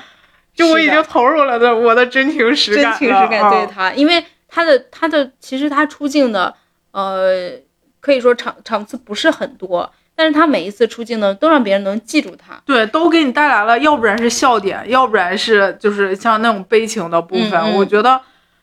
[0.52, 6.54] 就我已经投入了的我的真情实感，真情实感对他，因为他的他的其实他出镜的，
[6.90, 7.52] 呃，
[8.00, 18.20] 可以说场场次不是很多，但是他每一次出镜呢，都让别人能记住他，对，都给你带来了，要不然是笑点，要不然是就是像那种悲情的部分，我觉得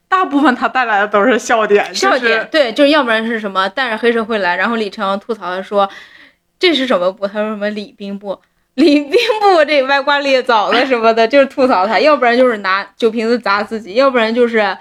[0.07, 5.89] 大部分他带来的都是笑点，笑点，对，就是要不然是什么带着黑社会来，然后李晨阳吐槽的说，
[6.59, 7.27] 这是什么部？
[7.27, 8.39] 他说什么礼兵部。
[8.75, 14.77] 李兵部这歪瓜裂枣的什么的，就是吐槽他，要不然就是拿酒瓶子砸自己，要不然就是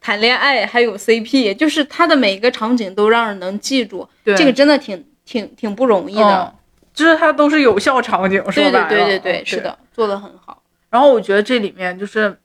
[0.00, 4.08] 谈恋爱，还有 CP，就是他的每一个场景都让人能记住。
[4.24, 6.54] 对，这个真的挺挺挺不容易的，
[6.94, 8.88] 就是他都是有效场景，是吧？
[8.88, 10.62] 对对对对，是的，做的很好。
[10.90, 12.38] 然后我觉得这里面就是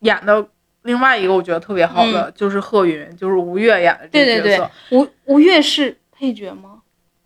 [0.00, 0.46] 演的
[0.82, 4.70] 另外一个我觉得特别好的就是贺云，就是吴越演的这个角色。
[4.90, 6.78] 吴吴越是配角吗？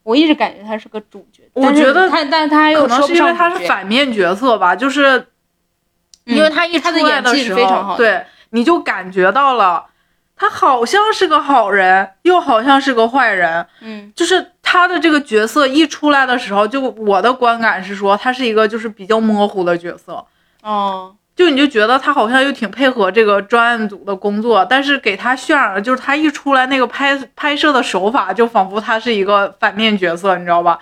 [0.03, 5.27] 我一直感觉他是个主角，我觉得他，但他又可能是因为他是反面角色吧，就是
[6.25, 8.23] 因为他一出来的时候，对，
[8.55, 9.85] 你就感觉到了，
[10.37, 20.25] 他好像是个好人，又好像是个坏人，嗯，就是他的这个角色一出来的时候，就我的观感是说，他是一个就是比较模糊的角色，
[20.63, 21.17] 哦。
[21.37, 30.79] 就你就觉得他好像又挺配合这个专案组的工作，但是给他渲染的就是他一出来那个拍拍摄的手法，就仿佛他是一个反面角色，你知道吧？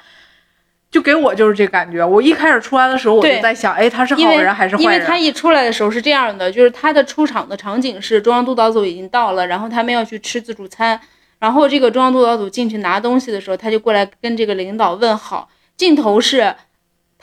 [0.92, 2.06] 就给我就是这感觉。
[2.06, 4.84] 我一开始出来的时候，我就在想，哎，他是好人还是坏人？
[4.84, 11.00] 因为他一出来的时候是这样的，就是他的出场的场景是中央督导组已经到了，然后他们要去吃自助餐，
[11.40, 16.54] 然后这个中央督导组进去拿东西的时候，他就过来跟这个领导问好，镜头是。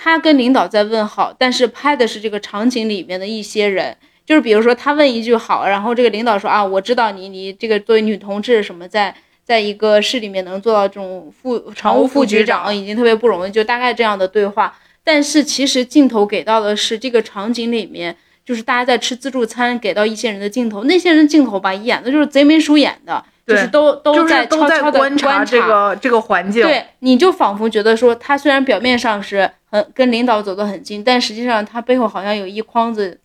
[0.01, 9.13] 他跟领导在问好，但是拍的是这个场景里面的一些人，就是比如说他问一句好，然后这个领导说啊，我知道你你这个作为女同志什么在
[9.49, 14.77] 在一个市里面能做到这种副常务副局长已经特别不容易，就大概这样的对话。
[15.03, 23.25] 但是其实镜头给到的是这个场景里面，就是大家在吃自助餐，给到一些人的镜头，那些人镜头吧演的就是贼眉鼠眼的。
[23.47, 33.19] 就是都都在悄悄的观察这个这个环境，对，你就仿佛觉得说他虽然表面上是很跟领导走得很近，但实际上他背后好像有一筐子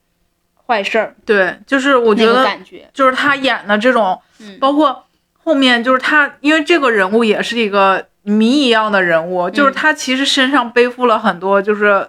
[0.67, 1.15] 坏事儿。
[1.27, 4.19] 对，就是我觉得感觉，就是他演的这种，
[4.59, 5.05] 包括
[5.44, 12.09] 后面就是他，因为这个人物也是一个谜一样的人物，就是他其实身上背负了很多，就是。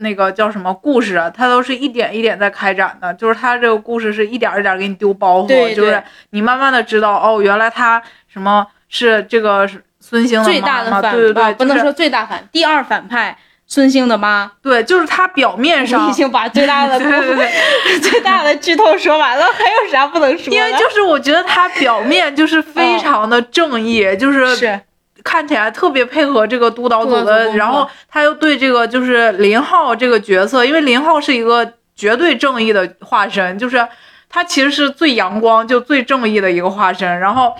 [0.00, 1.28] 那个叫什么故事啊？
[1.28, 6.00] 他都是一点一点在开展的，就是他这个故事是一点一点给你丢包袱，就是
[6.30, 13.36] 你慢慢的知道哦，原来他什么是这个孙兴最大的反，对对对，不能说最大反，第二反派
[13.68, 20.52] 孙兴的妈，对，就是他表面上已经把最大的 对对对最大的剧透说完了，还有啥不能说？
[20.52, 24.80] 因为就是我觉得他表面就是非常的正义，就是是。
[25.24, 33.86] 看起来特别配合这个督导组的，然后他又对这个就是林浩这个角色，因为林浩是一个绝对正义的化身，就是
[34.30, 37.52] 他其实是最阳光就最正义的一个化身，然后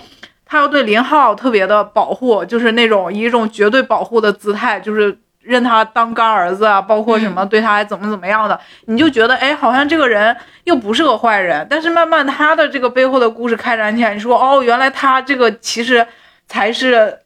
[0.45, 10.35] 他又对林浩特别的保护，就是那种以一种绝对保护的姿态，就是认他当干儿子啊，包括什么对他还怎么怎么样的，你就觉得哎，好像这个人
[10.65, 16.05] 又不是个坏人，但是慢慢他的这个背后的故事开展起来，你说哦，原来他这个其实
[16.47, 17.19] 才是。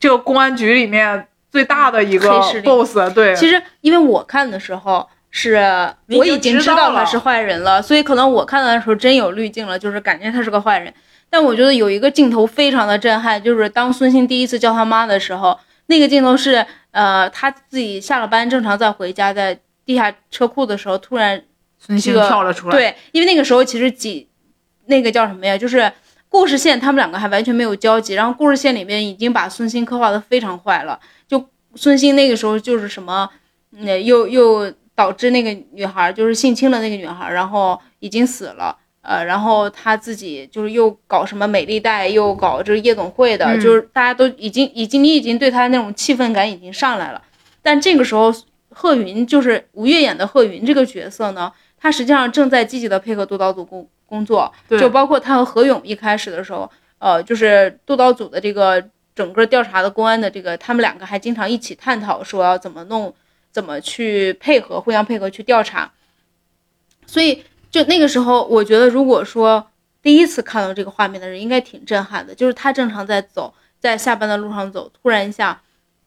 [0.00, 5.56] 这个公安局里面最大的一个 boss，对，其实因为我看的时候，是
[6.10, 10.94] 我已经知知道他是坏人了，所以可能我看到的时候真有滤镜了，就是感觉他是个坏人。
[11.28, 16.64] 但我觉得有一个镜头非常的震撼，就是当孙兴第一次叫他妈的时候，那个镜头是
[16.98, 21.40] 呃他自己下了班正常在回家，在地下车库的时候，突然
[21.78, 24.28] 孙兴这个跳了出来，，对，因为那个时候其实几
[24.86, 25.92] 那个叫什么呀，就是
[26.28, 33.30] 故事线他们两个还完全没有交集，然后故事线里面已经把孙兴刻画的非常坏了，就孙兴那个时候就是什么，
[33.70, 38.76] 嗯，又又导致那个女孩就是性侵了那个女孩，然后已经死了。
[39.08, 47.22] 呃，然后他自己就是又搞什么美丽贷，又搞这个夜总会的，嗯就是大家都已经已经你已经对他那种气氛感已经上来了。
[47.62, 48.30] 但这个时候，
[48.68, 58.84] 贺云就是吴越演的贺云这个角色呢，他实际上正在积极的配合督导组工工作，就包括他和何勇一开始的时候，呃，就是督导组的这个
[59.14, 63.14] 整个调查的公安的这个，他们两个还经常一起探讨说要怎么弄，
[63.50, 65.90] 怎么去配合，互相配合去调查。
[67.06, 69.70] 所以就那个时候，我觉得如果说
[70.02, 72.34] 第一次看到这个画面的人，应该挺震撼的。
[72.34, 75.60] 就是他正常在走，在下班的路上走，突然一下，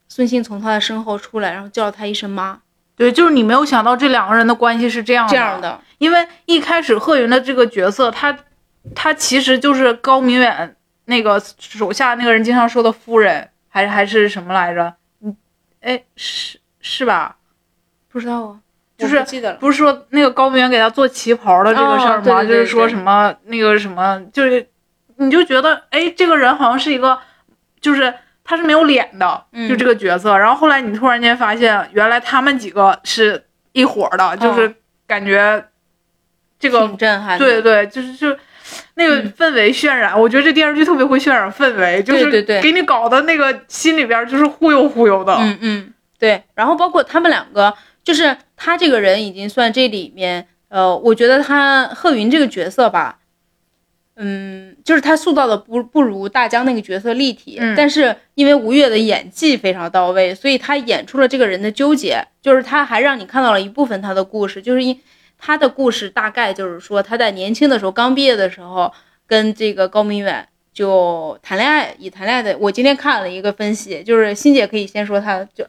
[0.08, 2.60] 孙兴从他的身后出来，然后叫了他一声妈，
[2.96, 5.80] 对，就是你没有想到这两个人的关系是这样这样的。
[6.00, 8.38] 因为一开始贺云的这个角色，他
[8.96, 14.96] 他其实就是高明远那个手下那个人经常说的夫人，还是还是什么来着？
[15.22, 15.36] 嗯，
[15.82, 17.38] 哎，是是吧？
[18.10, 18.60] 不知道啊，
[19.02, 22.22] 就是不是说那个高明远给他做旗袍的这个事儿吗？
[22.22, 24.68] 哦对对对就是说什么那个什么，就是
[25.18, 27.18] 你就觉得哎，这个人好像是一个，
[27.80, 30.38] 就是他是没有脸的，嗯就这个角色。
[30.38, 33.44] 然后后来你突然间发现，原来他们几个是
[33.74, 34.74] 一伙的，就是
[35.08, 35.64] 感觉
[36.60, 37.46] 这个挺震撼的。
[37.46, 38.36] 对对，就是就
[38.96, 45.36] 那个嗯氛围渲染，我觉得这电视剧特别会渲染氛围，就是对对给你搞的那个心里边就是忽悠忽悠的。
[45.40, 46.44] 嗯嗯，对。
[46.56, 47.74] 然后包括他们两个，
[48.12, 53.20] 就是他这个人已经算这里面，呃，我觉得他贺云这个角色吧，
[54.18, 65.00] 嗯，就是他塑造的不不如大江那个角色立体，嗯但是因为吴越的演技非常到位，所以他演出了这个人的纠结，就是他还让你看到了一部分他的故事，就是因
[65.38, 68.92] 他的故事大概就是说他在年轻的时候刚毕业的时候
[69.26, 70.46] 跟这个高明远。
[70.74, 75.66] 就谈恋爱，以谈恋爱的，我今天看了一个分析，就是欣姐可以先说她就，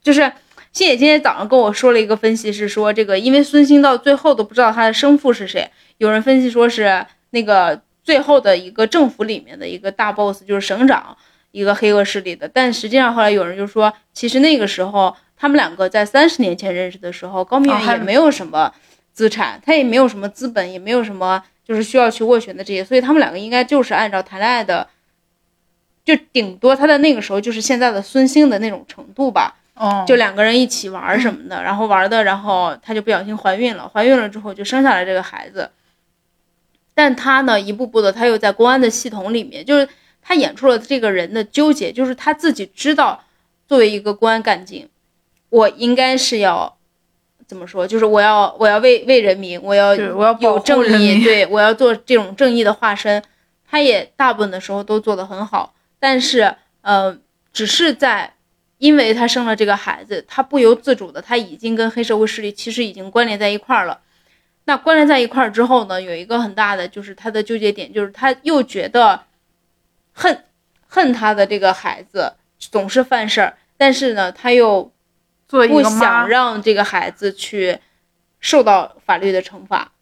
[0.00, 0.32] 就是
[0.76, 11.16] 欣姐今天早上跟我说了一个分析，是说这个因为孙兴到最后都不知道他的生父是谁，有人分析说是那个最后的一个政府里面的一个大 boss，就是省长，
[11.50, 18.70] 一个黑恶势力的，但实际上后来有人就说，其实那个时候他们两个在三十年前认识的时候，高明远也没有什么
[19.14, 24.86] 资产，他也没有什么资本，也没有什么就是需要去斡旋的这些，所以他们两个应该就是按照谈恋爱的，
[26.04, 35.70] 就顶多他在那个时候就是现在的孙兴的那种程度吧，哦，就两个人一起玩什么的， 然后玩的，然后她就不小心怀孕了，怀孕了之后就生下来这个孩子。
[36.94, 39.88] 但她呢，一步步的，她又在公安的系统里面，就是
[40.22, 43.22] 她演出了这个人的纠结，就是她自己知道，
[43.68, 44.88] 作为一个公安干警，
[45.50, 46.76] 我应该是要
[47.46, 47.86] 怎么说？
[47.86, 53.22] 就是我要我要为为人民，我要我要有正义，对我要做这种正义的化身。
[53.68, 57.18] 她也大部分的时候都做得很好，但是呃，
[57.52, 58.32] 只是在
[58.78, 64.00] 因为她生了这个孩子，她不由自主的，她已经跟黑社会势力其实已经关联在一块儿了。
[64.64, 69.22] 那关联在一块儿之后呢，有一个很大的就是她的纠结点，就是她又觉得
[70.12, 70.44] 恨
[70.88, 74.92] 恨她的这个孩子总是犯事儿，但是呢，她又
[75.48, 77.78] 不想，让这个孩子去
[78.40, 79.92] 受到法律的惩罚，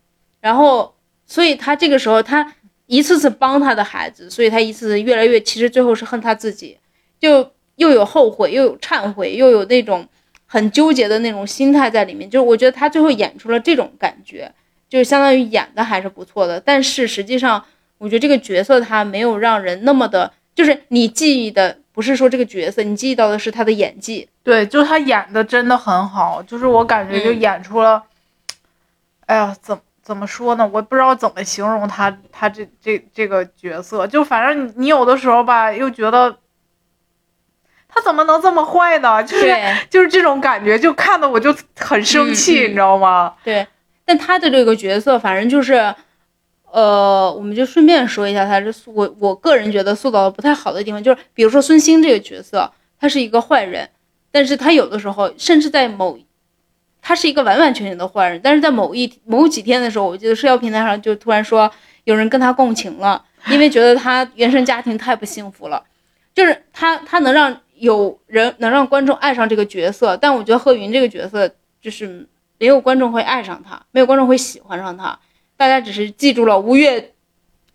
[0.41, 0.95] 然后，
[1.27, 2.55] 所以他这个时候他
[2.87, 6.79] 一次次帮他的孩子，所以他一次次越来越，其实最后是恨他自己，
[7.21, 10.07] 就又有后悔，又有忏悔，又有那种
[10.47, 12.29] 很纠结的那种心态在里面。
[12.29, 14.53] 就是我觉得他最后演出了这种感觉，
[14.89, 17.65] 就是相当于演的还是不错的，但是实际上
[17.99, 24.29] 我觉得这个角色他没有让人那么的，就是你记忆的不是说这个角色，你记忆到的是他的演技。
[24.43, 28.03] 对，就是他演的真的很好，就是我感觉就嗯演出了，
[29.27, 30.71] 哎呀，怎怎么说呢？
[30.71, 36.37] 我不知道怎么形容他他这这这个角色，就反正你你有的时候吧，又觉得
[37.95, 39.23] 他怎么能这么坏呢？
[39.23, 39.55] 就是，
[39.89, 43.35] 就是这种感觉，就看的我就很生气，你知道吗？
[43.45, 43.65] 对，
[44.05, 45.95] 但他的这个角色，反正就是，
[46.73, 52.69] 呃，我们就顺便说一下他这塑我我个人觉得塑造的不太好的地方，就是比如说孙兴这个角色，
[52.99, 53.89] 他是一个坏人，
[54.33, 56.19] 但是他有的时候甚至在某，
[57.01, 61.71] 他是一个完完全全的坏人，但是在某一某几天的时候，我记得社交平台上就突然说
[62.03, 65.85] 有人跟他共情了，因为觉得他原生家庭太不幸福了，
[66.35, 71.49] 就是他他能让有人能让观众爱上这个角色，但我觉得贺云这个角色
[71.81, 72.27] 就是。
[72.57, 75.19] 没有观众会爱上他，没有观众会喜欢上他，
[75.57, 77.11] 大家只是记住了吴越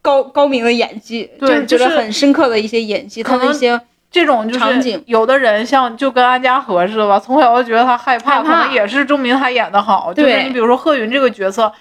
[0.01, 3.79] 高高明的演技，对就是觉得很深刻的一些演技，他的一些
[4.09, 10.13] 这种就是场景有的人像就跟安家和似的吧，从小就觉得他害怕，可能也是证明他演的好。
[10.13, 11.71] 就是对你比如说贺云这个角色，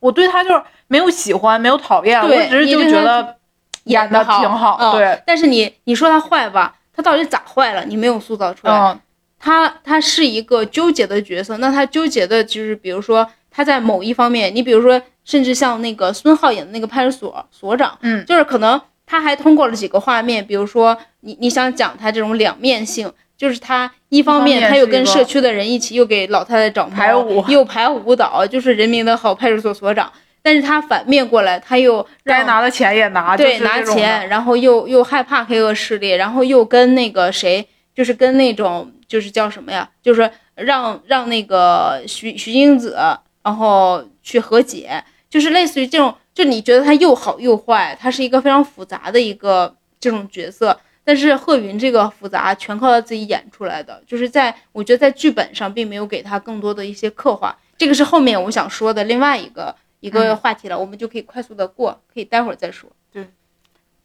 [0.00, 3.36] 我对他就是没有喜欢，没有讨厌，我只是就觉得
[3.84, 4.78] 演的挺好。
[4.80, 7.84] 嗯对，但是你你说他坏吧，他到底咋坏了？
[7.84, 8.72] 你没有塑造出来。
[8.72, 8.98] 嗯，
[9.38, 23.12] 他他是一个纠结的角色，那他纠结的就是比如说他在某一方面，你比如说甚至像那个孙浩演的那个派出所所长，嗯就是可能他还通过了几个画面，比如说你你想讲他这种两面性。
[23.38, 30.10] 就是他一方面他又跟社区的人一起，又给老太太找猫排舞又排舞蹈，就是人民的好派出所所长。
[30.46, 42.96] 但是他反面过来，他又该拿的钱也拿，对，拿钱，然后又又害怕黑恶势力，然后又跟那个谁，就是跟那种就是叫什么呀，就是让让那个徐徐英子，
[43.42, 50.78] 然后去和解，就是类似于这种，就你觉得他又好又坏，他是一个非常复杂的一个这种角色。
[51.02, 59.74] 但是贺云这个复杂全靠他自己演出来的，就是在我觉得在剧本上并没有给他更多的一些刻画，这个是后面我想说的另外一个
[60.06, 62.88] 一个嗯话题了，我们就可以快速的过，可以待会儿再说。
[63.12, 63.26] 对，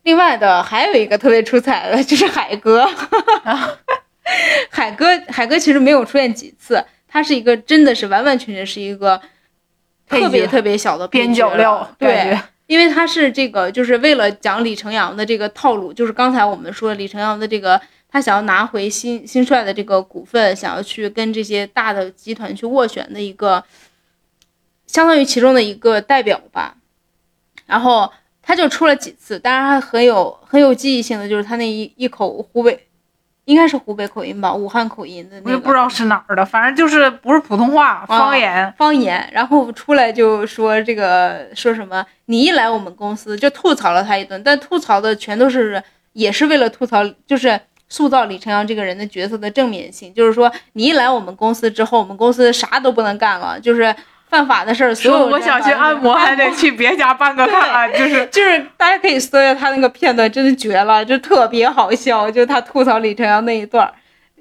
[0.04, 2.88] 另外的还有一个特别出彩的，就是海哥。
[4.70, 9.20] 海哥，海哥其实没有出现几次，他是一个真的是完完全全是一个
[10.08, 23.62] 特别特别小的边角角料对，因为他是这个，就是为了讲李成阳的这个套路，就是刚才我们说李成阳的这个，他想要拿回新新帅的这个股份，想要去跟这些大的集团去斡旋的一个，
[24.92, 26.76] 相当于其中的一个代表吧。
[27.66, 28.12] 然后
[28.42, 32.88] 他就出了几次，当然他很有很有记忆性的，就是他那一一口湖北，
[33.46, 38.74] 应该是湖北口音吧，武汉口音的那个我也不知道是哪儿的，反正就是不是普通话，方言。
[38.78, 45.82] 方言，然后出来就说这个说什么，你一来我们公司就吐槽了他一顿，但吐槽的全都是
[46.12, 53.96] 也是为了吐槽，就是塑造李晨阳这个人的角色的正面性，就是说你一来我们公司之后，我们公司啥都不能干了，就是
[54.32, 63.94] 犯法的事儿，所有我想去按摩，还得去别家办个卡，就是就是大家可以搜一下他那个片段，真的绝了，就特别好笑，就他吐槽李晨阳那一段儿，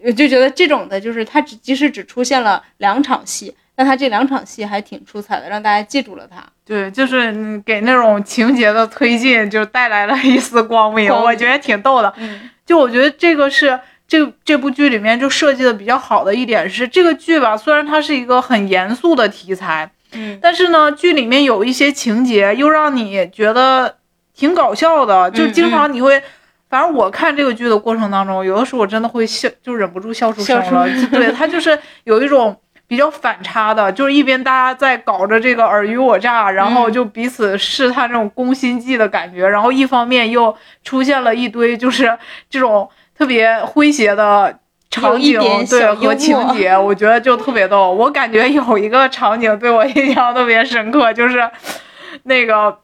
[0.04, 6.36] 我就觉得这种的，就是他只即使只出现了两场戏，但他这两场戏还挺出彩的，让大家记住了他。
[6.64, 12.14] 对，就是嗯给那种情节的推进，就带来了一丝光明，光明我觉得挺逗的。
[12.18, 13.76] 嗯就我觉得这个是
[14.10, 23.98] 这这部剧里面就设计的比较好的一点是，这个剧吧，虽然它是一个很严肃的题材，嗯但是呢，剧里面有一些情节又让你觉得
[24.34, 26.20] 挺搞笑的，就嗯经常你会。
[26.68, 30.88] 反正我看这个剧的过程当中，有的时候我真的会笑，就忍不住笑出声了。
[30.88, 32.56] 就对，它就是有一种
[32.86, 42.16] 比较反差的，就是一边大家在搞着这个尔虞我诈，然后嗯就彼此试探这种攻心计的感觉，然后一方面又出现了一堆就是
[42.48, 42.88] 这种
[43.20, 44.58] 特别诙谐的
[44.90, 47.92] 场景，对和情节， 我觉得就特别逗。
[47.92, 51.50] 我感觉有一个场景对我印象特别深刻，就是
[52.22, 52.78] 那个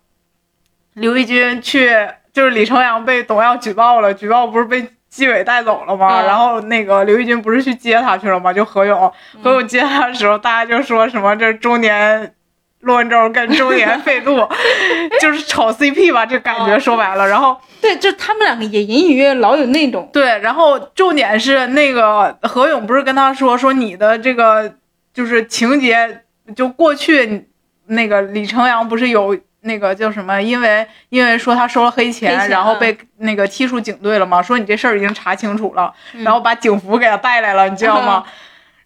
[0.93, 1.91] 刘奕君去，
[2.35, 6.21] 就是李成阳被董耀举报了，举报不是被纪委带走了吗？
[6.21, 8.53] 嗯然后那个刘奕君不是去接他去了吗？
[8.53, 9.11] 就何勇，
[9.43, 12.35] 何勇接他的时候，大家就说什么这中年。
[12.81, 14.47] 骆文洲跟周岩费度
[15.21, 16.79] 就是炒 CP 吧，这感觉哦。
[16.79, 24.73] 说白了，然后对，就他们两个也隐隐约约老有那种，对，然后重点是那个何勇不是跟他说说你的这个
[25.13, 26.23] 就是情节，
[26.55, 27.49] 就过去
[27.87, 32.47] 那个李成阳不是有那个叫什么，因为因为说他收了黑钱，黑钱啊。
[32.49, 36.23] 然后被那个踢出警队了嘛，说你这事儿已经查清楚了，嗯。
[36.23, 38.25] 然后把警服给他带来了，你知道吗？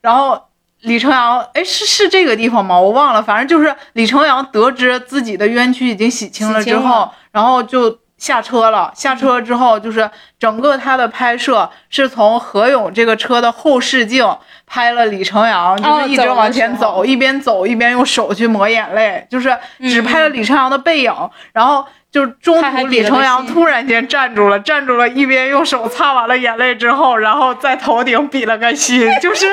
[0.01, 0.47] 然后。
[0.83, 2.78] 李成阳，哎，是是这个地方吗？
[2.81, 8.93] 我忘了，反正就是李成阳得知自己的冤屈已经洗清了之后，然后就下车了。
[8.95, 10.09] 下车之后，就是
[10.39, 14.25] 整个他的拍摄是从何勇这个车的后视镜
[14.64, 19.49] 拍了李成阳，就是一直往前走，一边走一边用手去抹眼泪，就是
[19.81, 21.12] 只嗯拍了李成阳的背影，
[21.53, 21.85] 然后。
[22.12, 29.47] 就中途李成阳突然间站住了，站住了，一边用手擦完了眼泪之后，然后在头顶比了个心， 就是，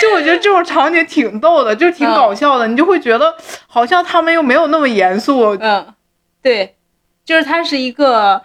[0.00, 3.34] 就我觉得这种场景挺逗的，就挺嗯搞笑的，你就会觉得
[3.66, 5.86] 好像他们又没有那么严肃，嗯，
[6.42, 6.75] 对，
[7.26, 8.40] 就是它是一个，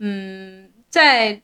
[0.00, 1.40] 嗯，在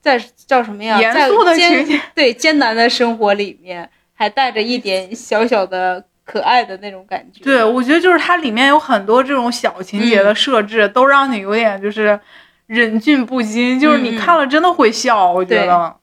[0.00, 0.98] 在叫什么呀？
[0.98, 7.44] 严肃的情节对艰难的生活里面，还带着一点小小的可爱的那种感觉。
[7.44, 12.18] 对，我觉得就是它里面有很多这种小情节嗯的设置，都让你有点就是
[12.66, 15.96] 忍俊不禁，就是你看了真的会笑，我觉得。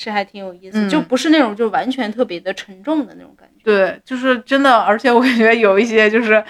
[0.00, 3.57] 是还挺有意思，嗯就不是那种就完全特别的沉重的那种感觉。
[3.68, 6.42] 对，就是真的，而且我感觉有一些就是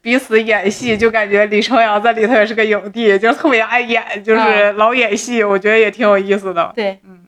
[0.00, 6.72] 彼此演戏，就感觉李承阳在里头也是个影帝，就特别爱演，就是老演戏，我觉得也挺有意思的。
[6.74, 7.26] 对，嗯，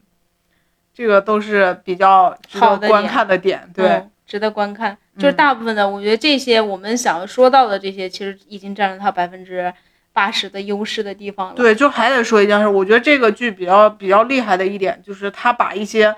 [0.92, 3.70] 这个都是比较值得观看的点。
[3.72, 4.98] 对，嗯值得观看。
[5.16, 9.72] 就是大部分的，我觉得这些我们想要说到的这些，其实已经占了他百分之
[10.12, 11.54] 八十的优势的地方了。
[11.54, 16.12] 对，就还得说一件事，我觉得这个剧比较比较厉害的一点，就是他把一些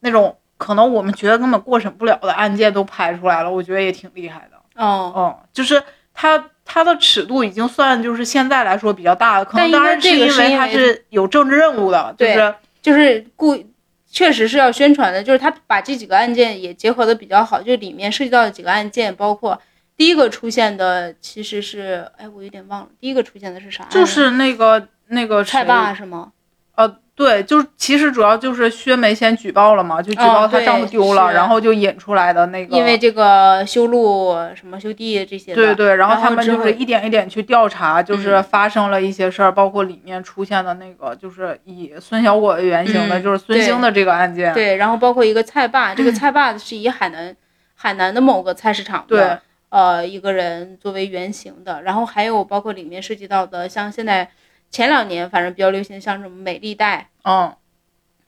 [0.00, 4.56] 那种可能我们觉得根本过审不了的案件都拍出来了，我觉得也挺厉害的。
[4.76, 5.82] 哦，哦，就是
[6.14, 13.58] 他他的尺度已经算就是现在来说比较大的，可能当然这个是因为他是有政治任务的，就是就是故
[14.08, 19.60] 确实是要宣传的，就是他把这几个案件也结合的比较好，就里面涉及到的几个案件，包括
[19.96, 23.84] 第一个出现的其实是，哎，我有点忘了，第一个出现的是啥？
[23.90, 26.30] 就是那个那个蔡谁爸是吗？
[27.24, 44.52] 呃，对，就是其实主要就是薛梅先举报了嘛，就举报她丈夫丢了，是然后就引出来的那个，因为这个修路什么修地这些的，对对，然后他们就是一点一点去调查，就是嗯发生了一些事儿，包括里面出现的那个，就是以孙小果为原型的，嗯就是孙兴的这个案件。
[44.54, 47.34] 对，然后包括一个菜霸，这个菜霸是以海南
[47.74, 54.28] 海南的某个菜市场对的呃一个人作为原型的，然后还有包括里面涉及到的，像现在
[54.72, 57.54] 前两年反正比较流行，像什么美丽贷嗯，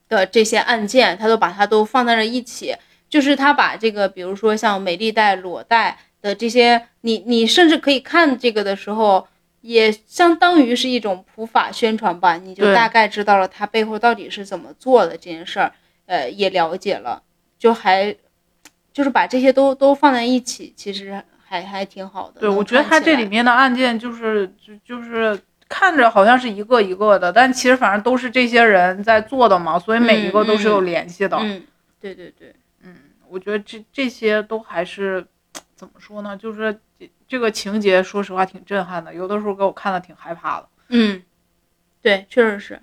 [0.09, 2.77] 的这些案件，他都把它都放在了一起，
[3.09, 9.27] 就是他把这个，比如说像美丽贷、裸贷的这些，你你甚至可以看这个的时候。
[9.67, 15.73] 也相当于是一种普法宣传吧，你就大概知道了他背后到底是怎么做的这件事儿，
[16.05, 17.23] 呃，也了解了，
[17.59, 18.15] 就还
[18.93, 22.43] 就是把这些都都放在一起，其实还还挺好的。
[22.43, 25.41] 对，我觉得他这里面的案件就是就就是
[25.77, 31.37] 看着好像是一个一个的，但其实反正都是这些人在做的嘛，所以每一个都是有联系的。
[31.39, 31.65] 嗯，
[32.01, 32.55] 对对对，
[33.29, 35.27] 我觉得这这些都还是
[35.75, 36.37] 怎么说呢？
[36.37, 40.69] 就是这这个情节，说实话挺震撼的，有的时候给我看的挺害怕的。
[40.91, 41.21] 嗯，
[42.01, 42.81] 对，确实是。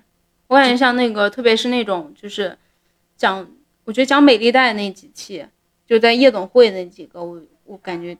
[0.48, 2.58] 我感觉像那个，特别是那种就是
[3.16, 3.48] 讲，
[3.84, 5.46] 我觉得讲美丽贷那几期，
[5.86, 8.14] 就在夜总会那几个，我我感觉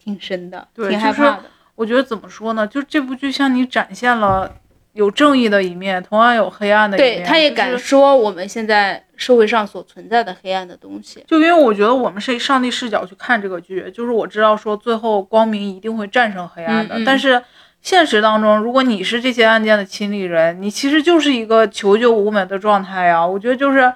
[0.00, 1.44] 挺深的，挺害怕的。
[1.80, 2.66] 我觉得怎么说呢？
[2.66, 4.54] 就这部剧向你展现了
[4.92, 7.22] 有正义的一面，同样有黑暗的一面。
[7.22, 11.24] 对，他也敢说我们现在社会上所存在的黑暗的东西。
[11.26, 17.42] 就因为我觉得我们是以上帝视角去看这个剧，就是我知道说最后光明一定会战胜黑暗的，嗯嗯但是
[17.80, 23.26] 现实当中，如果你是这些案件的亲历人，你其实就是一个求救无门的状态呀。
[23.26, 23.90] 我觉得就是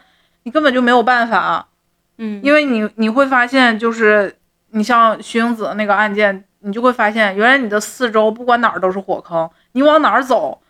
[0.45, 1.69] 你根本就没有办法，
[2.17, 4.35] 嗯，因为你你会发现，就是
[4.71, 10.61] 你像徐英子那个案件，你就会发现，原来你的四周不管哪儿都是火坑，你往哪儿走，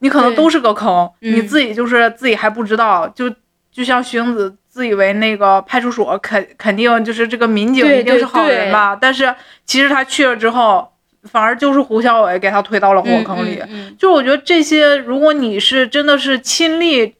[0.00, 3.30] 你可能都是个坑，嗯你自己就是自己还不知道，就
[3.72, 10.86] 就像徐英子自以为那个派出所肯肯定就是这个民警一定是好人吧，但是其实他去了之后，
[11.24, 13.58] 反而就是胡小伟给他推到了火坑里。
[13.62, 17.14] 嗯嗯嗯就我觉得这些，如果你是真的是亲历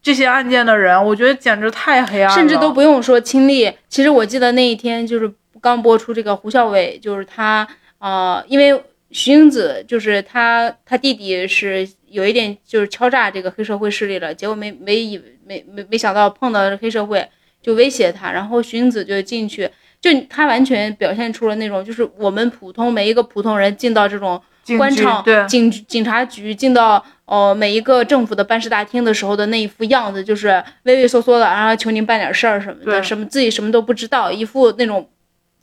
[0.00, 3.70] 这些案件的人，我觉得简直太黑暗了，甚至都不用说亲历。
[3.88, 5.30] 其实我记得那一天就是
[5.66, 7.66] 刚播出这个胡孝伟，就是他
[7.98, 17.26] 呃，因为徐英子就是他他弟弟是有一点就是敲诈这个黑社会势力了，结果没没以没没没想到碰到黑社会
[17.60, 19.68] 就威胁他，然后徐英子就进去。
[20.00, 24.40] 就他完全表现出了那种，就是我们普通每一个普通人进到这种
[24.76, 35.08] 官场、对警警察局，进到呃每一个政府的办事大厅的时候的那一副样子，就是畏畏缩缩的，然后求您办点事儿什么的，什么自己什么都不知道，一副那种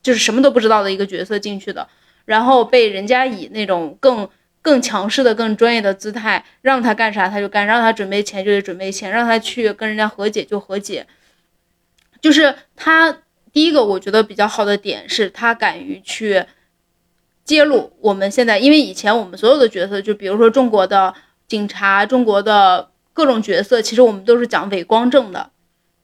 [0.04, 1.88] 就是什么都不知道的一个角色进去的，
[2.26, 4.30] 然后被人家以那种更
[4.62, 11.08] 更强势的、更专业的姿态，让他干啥他就干，让他准备钱就得准备钱，让他去跟人家和解就和解，
[12.22, 13.18] 就是他
[13.52, 16.46] 第一个我觉得比较好的点是他敢于去。
[17.46, 21.14] 揭露我们现在，因为以前我们所有的角色，就比如说中国的
[21.46, 25.52] 警察、中国的各种角色，其实我们都是讲伪光正的。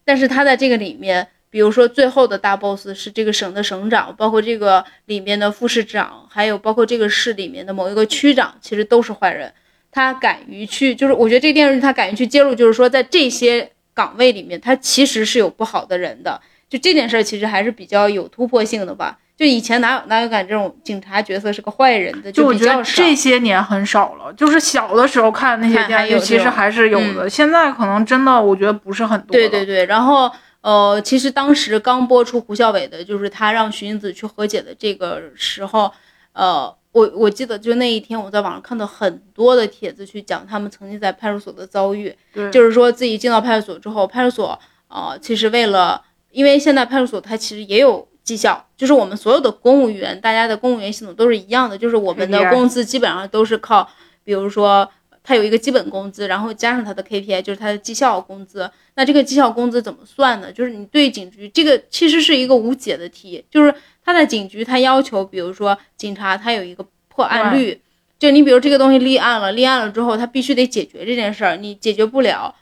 [0.03, 9.51] 但是他在这个里面，比如说最后的大 boss 是这个省的省长，包括这个里面的副市长，还有包括这个市里面的某一个区长，其实都是坏人。
[9.91, 16.39] 他敢于去，就是我觉得这个电视剧他敢于去揭露，就是说在这些岗位里面，他其实是有不好的人的。
[16.69, 19.17] 就这件事儿，其实还是比较有突破性的吧。
[19.35, 22.83] 就以前哪有哪有敢这种警察角色是个坏人的，就我觉得。
[22.83, 27.27] 这些年很少了，就是小的时候看那些电视剧，其实还是有的。
[27.27, 29.31] 现在可能真的，我觉得不是很多。
[29.31, 30.29] 对对，对，然后
[30.61, 35.91] 呃，其实当时刚播出胡孝伟的，就是他让徐英子去和解的这个时候，
[36.33, 42.51] 呃，我我记得就那一天我在网上看到很多的帖子去讲他们曾经在派出所的遭遇，对。
[42.51, 53.89] 就是说自己进到派出所之后，派出所呃其实为了因为现在派出所它其实也有绩效，就是我们所有的公务员，大家的公务员系统都是一样的，就是我们的工资基本上都是靠，
[54.23, 54.87] 比如说
[55.29, 58.67] 他有一个基本工资，然后加上他的 KPI，就是他的绩效工资。
[58.95, 60.51] 那这个绩效工资怎么算呢？
[60.51, 63.71] 就是你对警局这个其实是一个无解的题，就是
[64.03, 67.79] 他在警局他要求，比如说警察他有一个破案率，
[68.17, 72.55] 就你比如这个东西立案了，立案了之后他必须得解决这件事儿，你解决不了，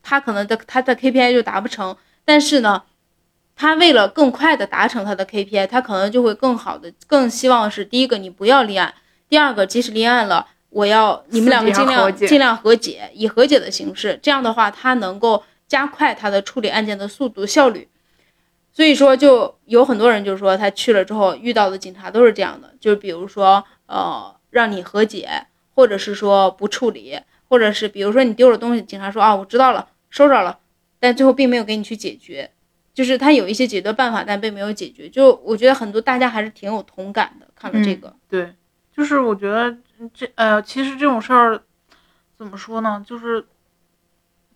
[0.00, 1.96] 他可能的他的 KPI 就达不成。
[2.24, 2.84] 但是呢，
[3.56, 8.94] 他为了更快的达成他的 KPI，他可能就会更好的更希望是第一个你不要立案，
[9.28, 10.46] 第二个即使立案了。
[10.74, 17.88] 我要你们两个尽量尽量和解，以和解的形式，这样的话，他能够加快他的处理案件的速度效率。
[18.72, 25.46] 所以说，就有很多人就说他去了之后遇到的警察都是这样的，就是比如说呃让你和解，
[25.76, 30.58] 或者是说不处理，或者是比如说你丢了东西，警察说啊我知道了，收着了，
[30.98, 32.50] 但最后并没有给你去解决，
[32.92, 35.08] 就是他有一些解决办法，但并没有解决。
[35.08, 38.52] 就我觉得很多大家还是挺有同感的，看了这个，对，
[38.96, 39.72] 就是我觉得
[40.12, 41.60] 这呃，其实这种事儿
[42.36, 43.02] 怎么说呢？
[43.06, 43.44] 就是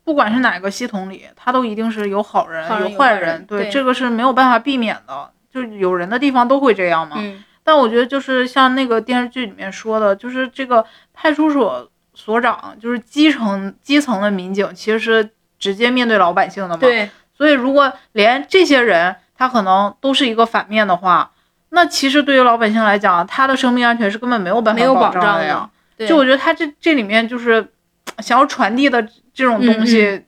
[0.05, 5.31] 不管是哪个系统里，他都一定是有好人有坏人对，对这个是没有办法避免的。
[5.51, 7.17] 就是有人的地方都会这样嘛。
[7.19, 10.83] 嗯但我觉得就是像那个电视剧里面说的，就是这个
[11.13, 16.81] 派出所所长，就是基层基层的民警，其实是直接面对老百姓的嘛。
[16.81, 21.31] 对，所以如果连这些人他可能都是一个反面的话，
[21.71, 25.71] 那其实对于老百姓来讲，他的生命安全是根本没有办法没有保保障的的呀。
[25.97, 27.73] 对就我觉得他这这里面就是
[28.19, 29.03] 想要传递的
[29.35, 30.25] 这种东西，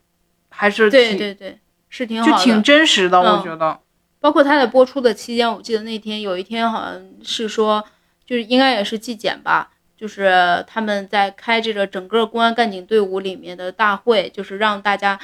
[0.48, 3.78] 还是挺对对，是挺好的，就挺真实的，我嗯觉得。
[4.18, 7.82] 包括他在播出的期间，我记得那天有一天好像是说，
[8.26, 15.18] 就是应该也是纪检吧，就是他们在开这个整个公安干警队伍里面的大会，就是让大家，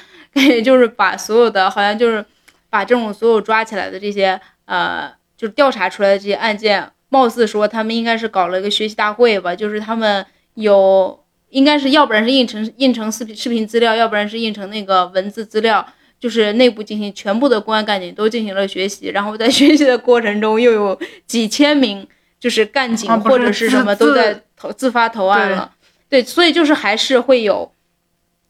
[0.64, 2.24] 就是把所有的好像就是
[2.70, 10.24] 把这种所有抓起来的这些呃，就是调查出来的这些案件，貌似说他们应该是搞了一个学习大会吧，就是他们
[10.54, 15.86] 有应该是要不然是印成印成视频视频资料，要不然是印成那个文字资料。
[16.18, 22.08] 就是内部进行全部的公安干警都进行了学习，然后在学习的过程中又有几千名
[22.40, 25.70] 就是干警或者是什么都在投自发投案了，
[26.08, 27.70] 对，所以就是还是会有，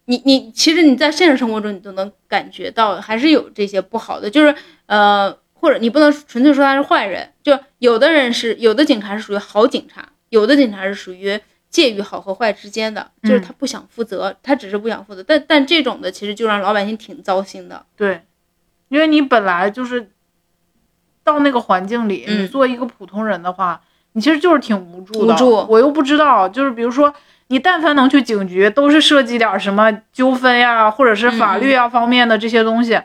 [0.05, 4.55] 你你其实你在现实生活中你都能感觉到还是有这些不好的，就是
[4.87, 11.41] 呃或者你不能纯粹说他是坏人，就有的人是有的警察是属于好警察，有的警察是属于。
[11.69, 17.85] 介于好和坏之间的，就是他不想负责，他只是不想负责，但但这种的其实就让老百姓挺糟心的。
[17.97, 18.23] 对，
[18.89, 20.09] 因为你本来就是
[21.23, 23.79] 到那个环境里，嗯你做一个普通人的话，
[24.13, 25.35] 你其实就是挺无助的。
[25.35, 27.13] 无助我又不知道，就是比如说，
[27.49, 32.99] 你但凡能去警局，都是涉及点什么纠纷呀，或者是法律啊方面的这些东西。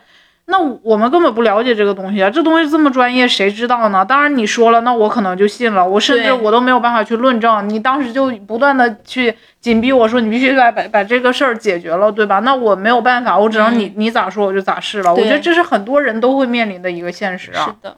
[0.45, 4.03] 那我们根本不了解这个东西啊，这东西这么专业，谁知道呢？
[4.03, 7.69] 当然你说了，那我可能就信了，我甚至我都没有办法去论证。
[7.69, 12.39] 你当时就不断的去紧逼我说，你必须把把把这个事儿解决了，对吧？
[12.39, 15.13] 那我没有办法，我只能你、你咋说我就咋试了。
[15.13, 17.75] 我觉得这是很多人都会面临的一个现实啊是啊。
[17.81, 17.97] 的，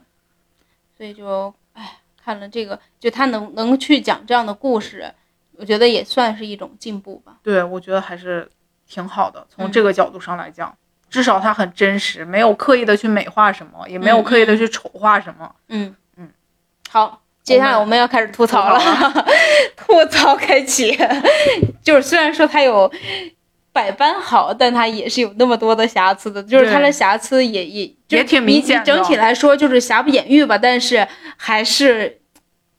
[0.96, 5.12] 所以就哎，看了这个，就他能能去讲这样的故事，
[5.56, 7.32] 我觉得也算是一种进步吧。
[7.42, 8.48] 对，我觉得还是
[8.86, 10.72] 挺好的，从嗯这个角度上来讲。
[11.10, 15.50] 至少它很真实，没有刻意的去美化什么，也没有嗯刻意的去丑化什么。
[15.68, 16.28] 嗯嗯，
[16.90, 18.80] 好，接下来我们要开始吐槽了，
[19.76, 20.96] 吐槽开启。
[21.82, 22.90] 就是虽然说它有
[23.72, 32.20] 百般好，但它也是有那么多的瑕疵的，就是它的瑕疵也也也挺明显的整体来说就是瑕不掩瑜吧，但是还是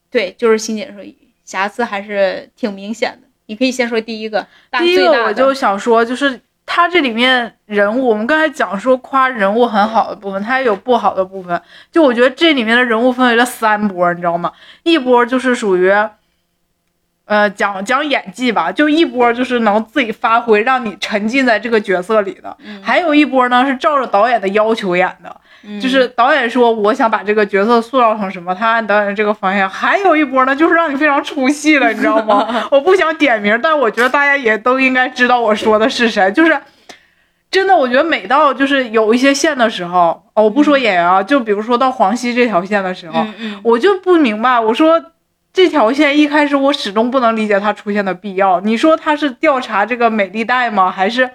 [0.09, 1.03] 对，就是欣姐说
[1.43, 3.27] 瑕疵还是挺明显的。
[3.47, 11.61] 你可以先说第一个，大第一个我就想说，就是它这里面人物，我们刚才讲说夸人物很好的部分，他也有不好的部分。
[11.91, 14.51] 就我觉得这里面的人物分为了三波，你知道吗？
[14.83, 15.93] 一波就是属于，
[17.25, 22.57] 呃，讲讲演技吧，就一波就是能自己发挥，让你沉浸在这个角色里的。
[22.59, 29.69] 嗯还有一波呢是照着导演的要求演的，嗯就是导演说我想把这个角色塑造成什么，他按导演的这个方向。
[29.69, 32.67] 还有一波呢，就是让你非常出戏了，你知道吗？
[32.71, 36.31] 我不想点名，但我觉得大家也都应该知道我说的是谁。
[36.31, 36.59] 就是
[37.49, 45.11] 真的，我觉得每到就是有一些线的时候，哦，我不说演员啊，就比如说到黄西这条线的时候，嗯嗯我就不明白，我说。
[45.55, 48.59] 这条线一开始我始终不能理解它出现的必要。
[48.59, 50.91] 你说他是调查这个美丽贷吗？
[50.91, 51.29] 还是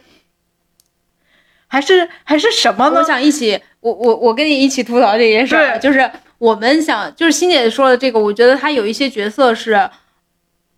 [1.66, 3.03] 还是还是什么呢我？
[3.03, 9.89] 想一起，我我我跟你一起吐槽这件事儿，就是我们想，就是欣姐说的这个，我觉得她有一些角色是，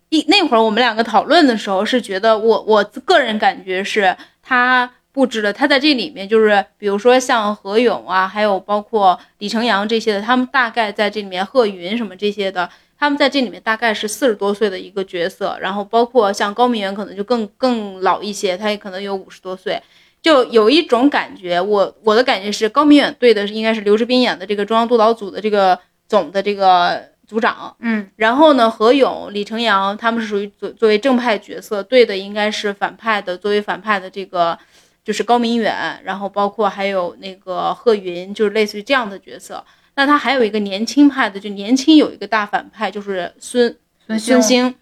[0.09, 5.51] 一那会儿我们两个讨论的时候是觉得我我个人感觉是她布置的。
[5.51, 15.57] 他在这里面就是，比如说像何勇啊，还有包括李成阳这些的，他们大概在这里面，贺云什么这些的，他们在这里面大概是四十多岁的一个角色。
[15.61, 19.81] 然后包括像高明远可能就更更老一些，他也可能有五十多岁。
[20.23, 34.57] 就有一种感觉，我我的感觉是高明远对的应该是刘志斌演的这个中央督导组的这个总的这个组长，嗯，然后呢，何勇、李成阳他们是属于作作为正派角色，对的应该是反派的，作为反派的这个
[35.03, 39.61] 就是高明远，然后包括还有那个贺云，就是类似于这样的角色。
[39.95, 43.75] 那他还有一个年轻派的，就年轻有一个大反派，就是孙
[44.07, 44.73] 孙孙兴。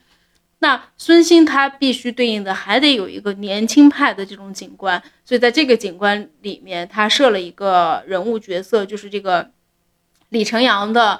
[0.63, 9.49] 那孙兴他必须对应的还得有一个年轻派的这种警官，所以在这个警官里面，他设了一个人物角色，就是这个
[10.29, 11.19] 李成阳的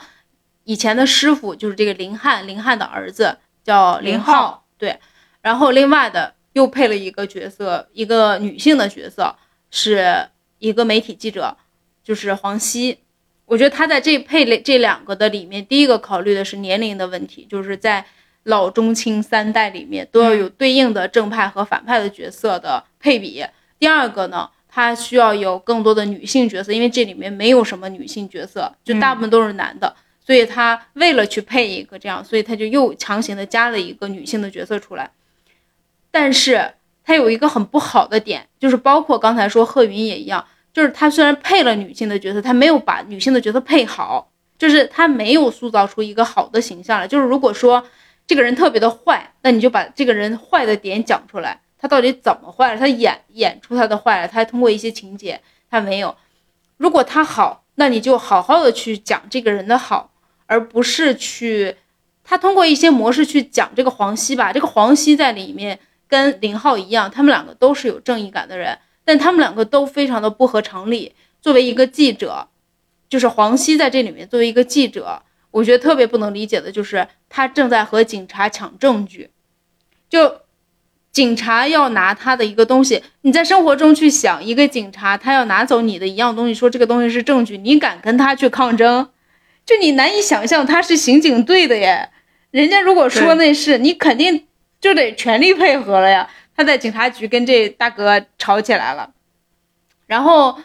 [0.64, 5.00] 以前的师傅，就是这个林汉，林汉的儿子叫林林浩对。
[5.42, 9.36] 然后另外的又配了一个角色，一个女性的角色，
[9.72, 10.28] 是
[10.60, 11.58] 一个媒体记者，
[12.04, 13.00] 就是黄西。
[13.46, 18.06] 我觉得他在这配了这两个的里面，第一个考虑的是年龄的问题，就是在
[18.44, 23.46] 老中青三代里面都要有对应的正派和反派的角色的配比。
[23.78, 35.10] 第二个呢，他需要有更多的女性角色，因为这里面没有什么女性角色，就大部分都是男的，所以他为了去配一个这样，所以他就又强行的加了一个女性的角色出来。
[36.10, 36.74] 但是
[37.04, 47.08] 他有一个很不好的点，就是包括刚才说贺云也一样，就是他虽然配了女性的角色，他没有把女性的角色配好，就是他没有塑造出一个好的形象来。
[47.08, 47.84] 就是如果说
[48.28, 52.80] 这个人特别的坏，那你就把这个人坏的点讲出来，他到底怎么坏了？
[52.80, 56.16] 他演演出他的坏了，他还通过一些情节，他没有。
[56.78, 60.12] 如果他好，那你就好好的去讲这个人的好，
[60.46, 61.76] 而不是去
[62.24, 64.54] 他通过一些模式去讲这个黄熙吧。
[64.54, 71.14] 这个黄熙在里面跟林浩一样，他们两个都是有正义感的人，但他们两个都非常的不合常理。
[71.42, 72.48] 作为一个记者，
[73.10, 79.30] 就是黄熙在这里面作为一个记者，我觉得特别不能理解的就是他正在和警察抢证据，
[80.10, 80.42] 就
[81.12, 89.10] 警察要拿他的一个东西，你在生活中去想，一个警察他要拿走你的一样东西，说这个东西是证据，你敢跟他去抗争？
[89.66, 92.10] 就你难以想象他是刑警队的耶，
[92.50, 94.48] 人家如果说那是你肯定
[94.80, 96.30] 就得全力配合了呀。
[96.56, 99.12] 他在警察局跟这大哥吵起来了，
[100.06, 100.60] 然后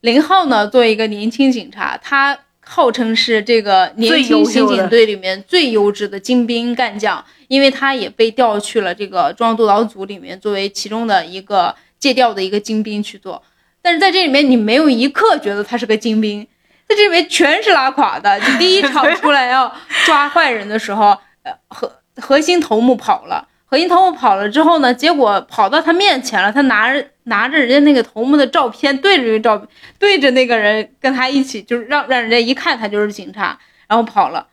[0.00, 13.42] 林浩呢，作为一个年轻警察，他号称是这个年轻刑警队里面最优质的精兵干将，因为他也被调去了这个中央督导组里面，作为其中的一个借调的一个精兵去做。
[13.82, 16.46] 但是在这里面，你没有一刻觉得他是个精兵，
[16.88, 18.40] 在这里面全是拉垮的。
[18.40, 19.70] 就第一场出来要
[20.06, 23.46] 抓坏人的时候，呃，核核心头目跑了。
[23.66, 29.66] 核心头目跑了之后呢，结果跑到他面前了，他拿着拿着人家那个头目的照片，对着这个照
[29.98, 33.58] 对着那个人跟他一起，就是让让人家一看他就是警察，
[33.88, 34.46] 然后跑了，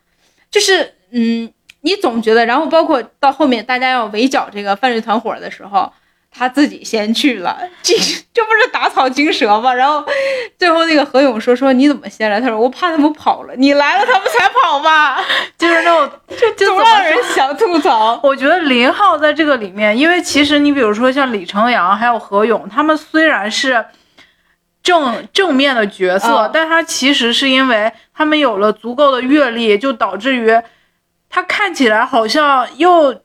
[0.49, 1.51] 就是嗯，
[1.81, 5.91] 你总觉得，然后包括到后面大家要围剿这个犯罪团伙的时候，
[6.33, 7.93] 他自己先去了，这
[8.33, 9.73] 这不是打草惊蛇吗？
[9.73, 10.03] 然后
[10.57, 12.39] 最后那个何勇说说你怎么先来？
[12.39, 15.19] 他说我怕他们跑了，你来了他们才跑吧，
[15.57, 18.17] 就是那种 就就总让人想吐槽。
[18.23, 23.85] 我觉得林浩在这个里面，因为其实你比如说像李成阳还有何勇，他们虽然是
[24.81, 30.49] 正正面的角色，嗯但他其实是因为他们有了足够的阅历，就导致于
[31.29, 33.21] 他看起来好像又。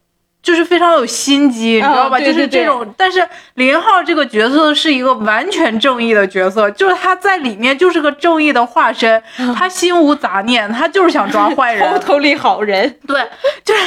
[0.47, 2.19] 就是非常有心机，你知道吧？
[2.21, 9.21] 对对就是这种，但是林浩这个角色是一个完全正义的角色，就是他在里面就是个正义的化身，
[9.57, 13.21] 他心无杂念，他就是想抓坏人， 偷偷里好人，对，
[13.65, 13.81] 就是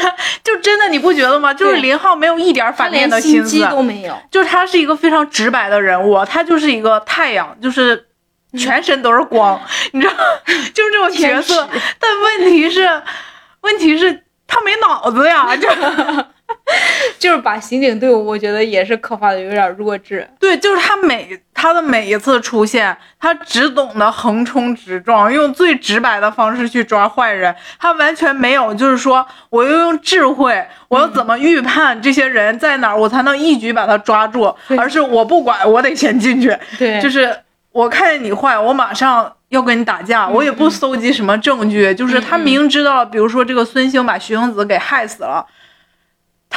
[0.43, 1.53] 就真的你不觉得吗？
[1.53, 4.14] 就是林浩没有一点反面的心思，都没有。
[4.30, 8.05] 就是他是一个非常直白的人物，他就是一个太阳，就是
[8.57, 9.57] 全身都是光，
[9.93, 10.14] 你知道，
[10.74, 11.66] 就是这种角色。
[11.97, 13.01] 但问题是，
[13.62, 15.70] 问题是他没脑子呀，就
[17.20, 20.28] 就是把刑警队伍，我觉得也是刻画的有点弱智。
[20.39, 37.36] 对，就是他每他的每一次出现，他只懂得横冲直撞，用最直白的方式去抓坏人，他完全没有就是说我要用智慧，我要怎么预判这些人在哪儿，我才能一举把他抓住，而是我不管，我得先进去，对，就是
[37.72, 39.34] 我看见你坏，我马上。
[39.50, 45.43] 要跟你打架，我也不搜集什么证据，就是他明知道，比如说这个孙兴把徐英子给害死了，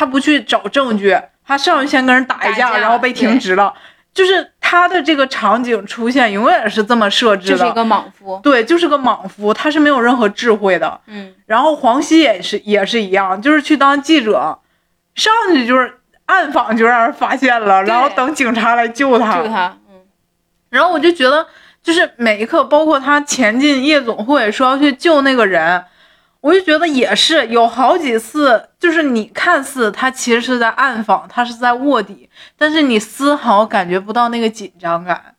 [0.02, 3.72] 他不去找证据，他上去先跟人打一架，然后被停职了。
[4.12, 11.00] 就是他的这个场景出现，永远是这么设置的，就是一个莽夫，对，就是个莽夫，他是没有任何智慧的。
[11.06, 14.58] 嗯，然后黄西也是也是一样，就是去当记者，
[15.14, 19.40] 上去就是暗访就让人发现了，然后等警察来救他。
[19.40, 20.00] 救他，嗯，
[20.70, 21.46] 然后我就觉得，
[21.80, 25.84] 就是每一刻，包括他前进夜总会说要去救那个人，
[26.42, 32.28] 我就觉得也是有好几次，就是你看似他其实是在暗访，他是在卧底，
[32.58, 35.34] 但是你丝毫感觉不到那个紧张感，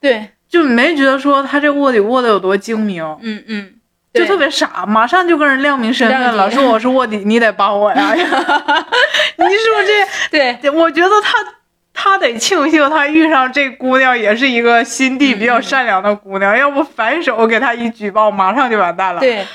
[0.00, 3.74] 对，就没觉得说他这卧底卧的有多精明，嗯嗯，
[4.12, 8.26] 就特别傻，马上就跟人亮明身份了，说我是卧底，你得帮我呀， 你是
[9.72, 9.86] 不是
[10.30, 10.54] 这？
[10.60, 11.38] 对，我觉得他
[11.94, 19.46] 他得庆幸他遇上这姑娘也是一个心地比较善良的姑娘，要不反手给他一举报，马上就完蛋了。，对，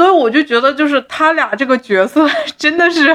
[0.00, 2.26] 所以我就觉得就是他俩这个角色
[2.56, 3.14] 真的是，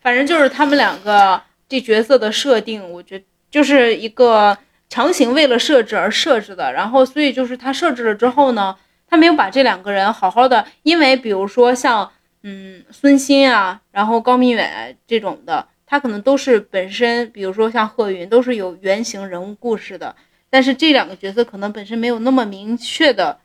[0.00, 1.38] 反正就是他们两个
[1.68, 4.56] 这角色的设定，我觉就是一个
[4.88, 6.72] 强行为了设置而设置的。
[6.72, 8.74] 然后，所以就是他设置了之后呢，
[9.06, 12.10] 他没有把这两个人好好的，因为比如说像
[12.42, 20.16] 嗯孙鑫啊，然后高明远这种的，他可能都是本身，比如说像贺云，都是有原型人物故事的。
[20.48, 23.38] 但是这两个角色可能本身没有那么明确的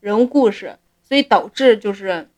[0.00, 0.76] 人物故事，
[1.10, 2.28] 所以导致就是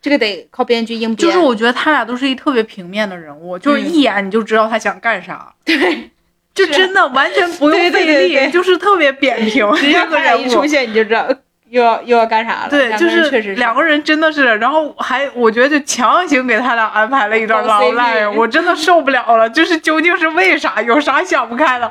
[0.00, 1.16] 这个得靠编剧硬编。
[1.16, 5.52] 就是我觉得他俩都是一特别平面的人物，就是一眼你就知道他想干啥。
[5.64, 6.10] 对，
[6.54, 9.70] 就真的完全不用费力，对对就是特别扁平。
[9.74, 11.28] 只要他俩这个人物，一出现，你就知道
[11.70, 12.68] 又要又要干啥了。
[12.68, 19.50] 对，就是两个人真的是，然后还我觉得就强行给他俩安排了一段搞 love CP line，我真的受不了了。
[19.50, 20.80] 就是究竟是为啥？
[20.82, 21.90] 有啥想不开了，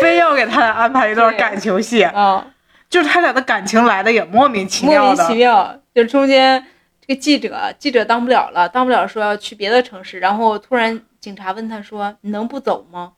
[0.00, 2.02] 非要给他俩安排一段感情戏？
[2.02, 2.44] 啊，
[2.92, 5.26] 就是他俩的感情来的也莫名其妙莫名。
[5.26, 6.62] 其妙，就中间
[7.00, 13.12] 这个记者记者当不了了，当不了说要去别的城市，然后突然警察问他说：“你能不走吗？”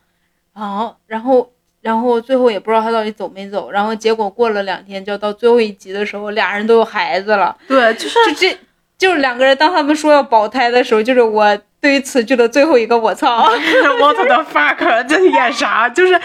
[0.54, 8.58] 啊，然后然后最后也不知道他到底走没走，然后结果过了两天，就到最后一集的时候，俩人都有孩子了，对，就是就这
[8.96, 13.44] 就是两个人，当他们说要保胎的时候，就是我对于此剧的最后一个我操。
[14.00, 15.86] what the fuck， 这是演啥？
[15.86, 16.18] 就是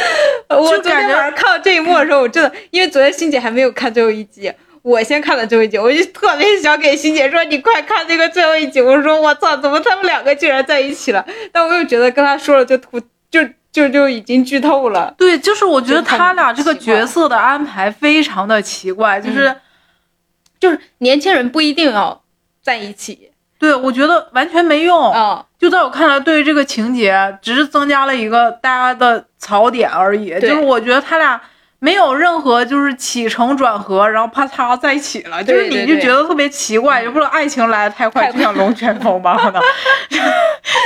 [0.50, 4.52] 我昨天就感觉晚上看到这一幕的时候，我真的，因为昨天欣姐还没有看最后一集，
[4.82, 13.00] 我先看了最后一集，我就特别想给欣姐说：“你快看这个最后一集。”我说：“我操，怎么他们两个竟然在一起了？”但我又觉得跟他说了就吐，
[13.30, 13.40] 就
[13.72, 15.14] 就就已经剧透了。
[15.16, 19.56] 对，就是我觉得他俩这个角色的安排非常的奇怪，就是。
[20.58, 22.22] 就是年轻人不一定要
[22.62, 25.12] 在一起对，我觉得完全没用。
[25.12, 30.38] 啊、就在我看来，对于这个情节，只是增加了一个大家的槽点而已。
[30.40, 31.40] 就是我觉得他俩
[31.78, 39.62] 没有任何就是起承转合，然后啪嚓在一起了，就是你就觉得特别奇怪，也不知道爱情来的太快，太就像龙卷风吧，可能。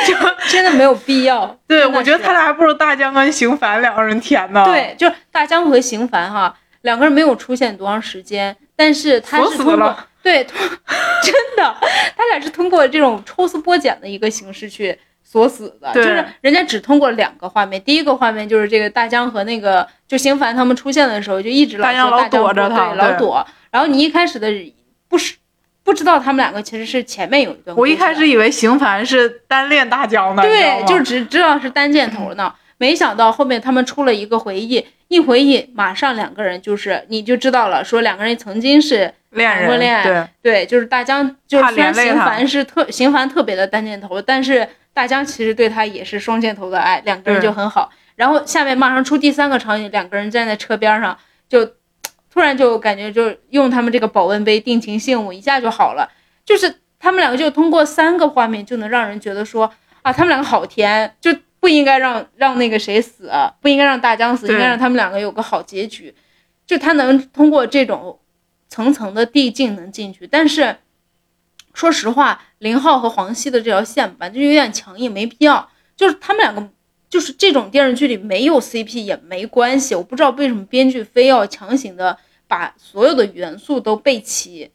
[0.07, 0.15] 就
[0.49, 1.57] 真的没有必要。
[1.67, 4.65] 对，我觉得他俩还不如大江跟邢凡两个人甜呢。
[4.65, 10.59] 对，就是大江和邢凡哈两个人没有出现多长时间，但是他是通过了对，通
[11.23, 11.77] 真的，
[12.17, 21.91] 他俩是通过这种抽丝剥茧的一个形式去锁死的，就是人家只通过两个画面，第一个画面就是这个大江和那个就邢凡他们出现的时候，就一直老
[22.29, 24.49] 躲着对他对老躲，然后你一开始的
[25.09, 25.37] 不是
[25.83, 40.29] 不知道他们两个其实是前面有一段故事的，我一开始以为邢凡是单恋大江的，你知道对，就只知道是单箭头呢，没想到后面他们出了一个回忆，一回忆马上两个人就是你就知道了，说两个人曾经是恋人，过恋爱对。
[40.41, 47.91] 对，就是大江，就是怕虽然邢凡是特邢凡特别的单箭头，但是大江其实对他也是双箭头的爱，两个人就很好。
[48.15, 51.67] 然后下面马上出第三个场景，两个人站在车边上，就
[52.33, 56.09] 突然就感觉就用他们这个保温杯定情信物，一下就好了。
[56.45, 63.31] 就是他们两个就通过三个画面就能让人觉得说啊，他们两个好甜，就不应该让让那个谁死，
[63.61, 66.15] 不应该让大江死，应该让他们两个有个好结局。
[66.67, 68.19] 就他能通过这种
[68.69, 70.77] 层层的递进能进去，但是
[71.75, 75.71] 说实话，林浩和黄西的这条线吧，就有点强硬，没必要。
[75.97, 76.71] 就是他们两个，
[77.09, 82.17] 就是这种电视剧里没有 CP 也没关系，我不知道为什么编剧非要强行的
[82.49, 84.71] 把所有的元素都备齐。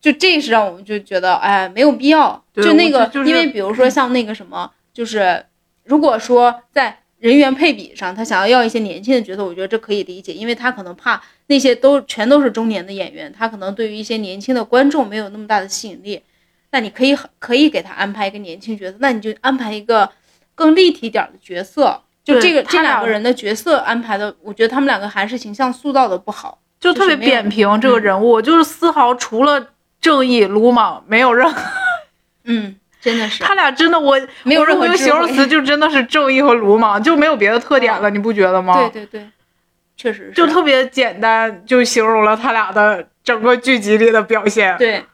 [0.00, 2.44] 就这是让我们就觉得，哎，没有必要。
[2.54, 5.46] 就那个，因为比如说像那个什么，就是
[5.84, 16.20] 如果说在人员配比上，他想要要一些年轻的角色，我觉得这可以理解，因为他可能怕那些都全都是中年的演员，他可能对于一些年轻的观众没有那么大的吸引力。
[16.70, 20.10] 那你可以可以给他安排一个年轻角色，那你就安排一个
[20.54, 22.02] 更立体点的角色。
[22.24, 26.58] 就这个这两个人的角色安排的，我觉得他们两个还是形象塑造的不好。
[26.80, 29.68] 就特别扁平这个嗯人物，就是丝毫除了
[30.00, 31.62] 正义鲁莽没有任何。
[32.44, 38.88] 嗯，真的是他俩真的我没有任何形容词就真的是正义和鲁莽，就没有别的特点了，你不觉得吗？
[38.88, 39.28] 对对对，
[39.96, 44.76] 确实是就特别简单，就形容了他俩的整个剧集里的表现。
[44.78, 45.04] 对。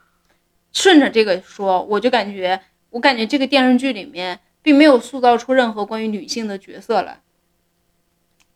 [0.72, 2.61] 顺着这个说，我就感觉，
[2.91, 7.18] 我感觉这个电视剧里面并没有塑造出任何关于女性的角色来。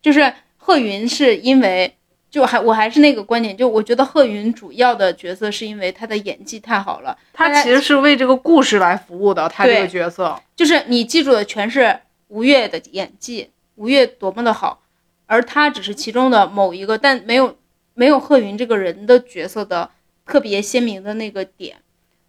[0.01, 1.97] 就是贺云是因为，
[2.35, 10.37] 就还我还是那个观点，就我觉得贺云主要的角色是因为她的演技太好了，他其实是为这个故事来服务的，他这个角色。
[10.57, 14.83] 就是你记住的全是吴越的演技，吴越多么的好，
[15.27, 17.57] 而他只是其中的某一个，但没有
[17.95, 19.89] 没有贺云这个人的角色的
[20.27, 21.77] 特别鲜明的那个点。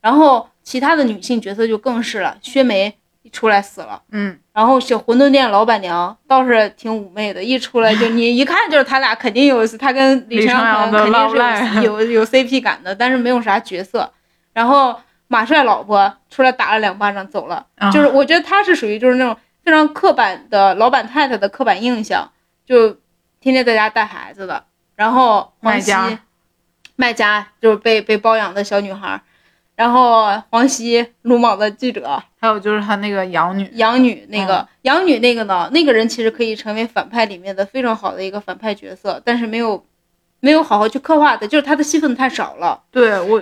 [0.01, 2.93] 然后其他的女性角色就更是了，薛梅一
[3.29, 14.11] 出来死了，嗯，然后小馄饨店老板娘倒是挺妩媚的，一出来就你 一看就是他俩肯定有，他跟李李承承阳肯定是有有有 CP 感的，但是没有啥角色。
[14.53, 17.91] 然后马帅老婆出来打了两巴掌走了，啊。
[17.91, 22.31] 就是我觉得他是属于就是那种非常刻板的老板太太的刻板印象，
[22.65, 22.89] 就
[23.39, 24.63] 天天在家带孩子的。
[24.95, 26.19] 然后黄西卖家。
[26.97, 29.21] 卖家就是被被包养的小女孩，
[29.75, 39.83] 然后黄西鲁莽的记者，还有就是他那个养女，养女那嗯个、养女那个呢，那个人其实可以成为反派里面的非常好的一个反派角色，但是没有
[40.41, 42.83] 没有好好去刻画的，就是他的戏份太少了。
[42.91, 43.41] 对我，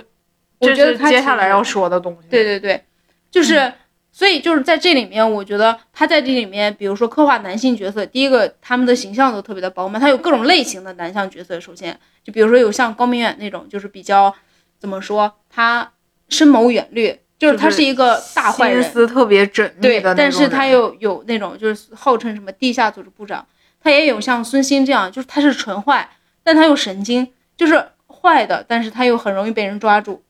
[0.60, 2.28] 我觉得他接下来要说的东西。
[2.30, 2.82] 对对对，
[3.30, 3.70] 就是、
[4.10, 11.60] 所以就是在这里面，我觉得他在这里面，比如说刻画男性角色，第一个他们的形象都特别的饱满，他有各种类型的男性角色。
[11.60, 14.34] 首先，就比如说有像高明远那种，就是比较
[14.78, 15.92] 怎么说，他
[16.28, 23.46] 深谋远虑，就是他是是一个大坏人心，思特别缜密对，的但是他又有那种就是号称什么地下组织部长，
[23.82, 26.08] 他也有像孙兴这样，就是他是纯坏，
[26.42, 27.26] 但他又神经，
[27.56, 30.22] 就是坏的，但是他又很容易被人抓住。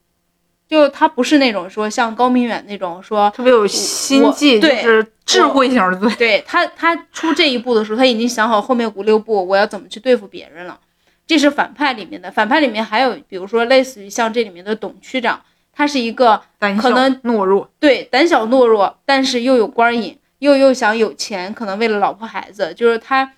[0.66, 6.10] 就他不是那种说像高明远那种说，特别有心计，就对是智慧型的罪。
[6.16, 10.80] 对他他出这一步的时候，他已经想好后面五六步我要怎么去对付别人了。
[11.26, 15.40] 这是反派里面的，反派里面还有比如说类似于像这里面的董区长，
[15.74, 23.32] 他是一个胆小可能懦弱，对，胆小懦弱，但是又有官瘾，又又想有钱，可能为了老婆孩子，就是他，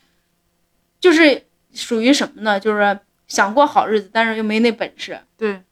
[1.00, 2.60] 就是属于什么呢？
[2.60, 5.62] 就是想过好日子，但是又没那本事，对，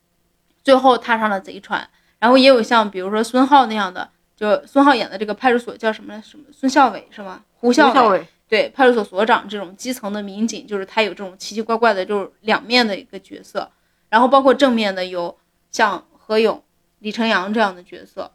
[0.62, 1.88] 最后踏上了贼船。
[2.18, 7.42] 然后也有像比如说孙浩那样的，就孙浩演的这个派出所叫什么什么孙孝伟是吗？
[7.56, 13.70] 胡孝伟，孝伟，对，派出所所长这种基层的民警，就是他有这种奇奇怪怪的，就是两面的一个角色。
[14.08, 15.36] 然后包括正面的有
[15.70, 16.62] 像何勇、
[17.00, 18.32] 李成阳这样的角色，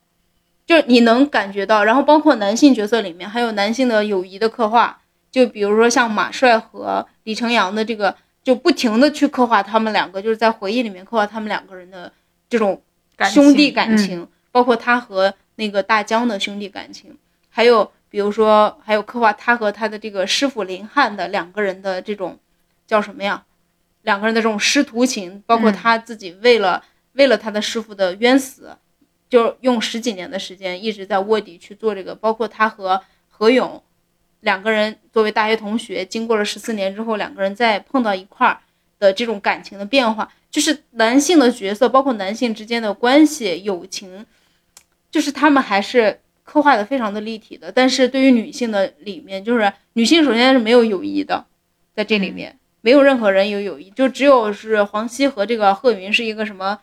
[0.66, 1.84] 就是你能感觉到。
[1.84, 12.12] 然后包括男性角色里面还有男性的友谊的刻画，就比如说像马帅和李成阳的这个，就不停的去刻画他们两个，就是在回忆里面刻画他们两个人的
[12.48, 12.80] 这种
[13.32, 17.18] 兄弟感情，包括他和那个大江的兄弟感情，
[17.50, 22.38] 还有比如说还有刻画他和他的这个师傅林汉的两个人的这种
[22.86, 23.44] 叫什么呀？
[24.04, 26.82] 两个人的这种师徒情，包括嗯他自己为了、
[27.14, 28.76] 为了他的师傅的冤死，
[29.30, 33.82] 就用十几年的时间一直在卧底去做这个，包括他和何勇
[34.42, 38.60] 两个人作为大学同学，经过了十四年之后，两个人再碰到一块儿
[38.98, 44.26] 的这种感情的变化，就是男性的角色，包括男性之间的关系、友情，
[45.12, 47.72] 就是他们还是刻画的非常的立体的。
[47.72, 51.46] 但是对于女性的里面，就是女性首先是没有友谊的，
[51.94, 56.80] 在这里面、没有任何人有友谊，就只有是黄西和这个贺云是一个什么，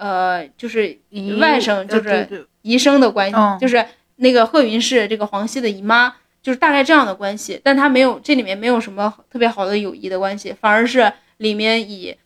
[0.00, 3.58] 呃，就是姨外甥，呃就是姨甥的关系，嗯。
[3.58, 3.84] 就是
[4.16, 12.16] 那个贺云是这个黄西的姨妈，就是大概这样的关系，但他没有这里面没有什么特别好的友谊的关系，反而是里面以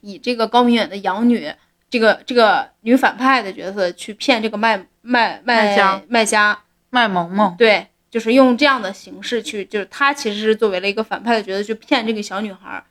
[0.00, 1.48] 以这个高明远的养女
[1.88, 6.58] 这个这个女反派的角色去骗这个卖卖卖卖家卖家，
[6.90, 12.84] 卖萌萌，对，就是用这样的形式去，就是她其实是作为了一个反派的角色去骗这个小女孩，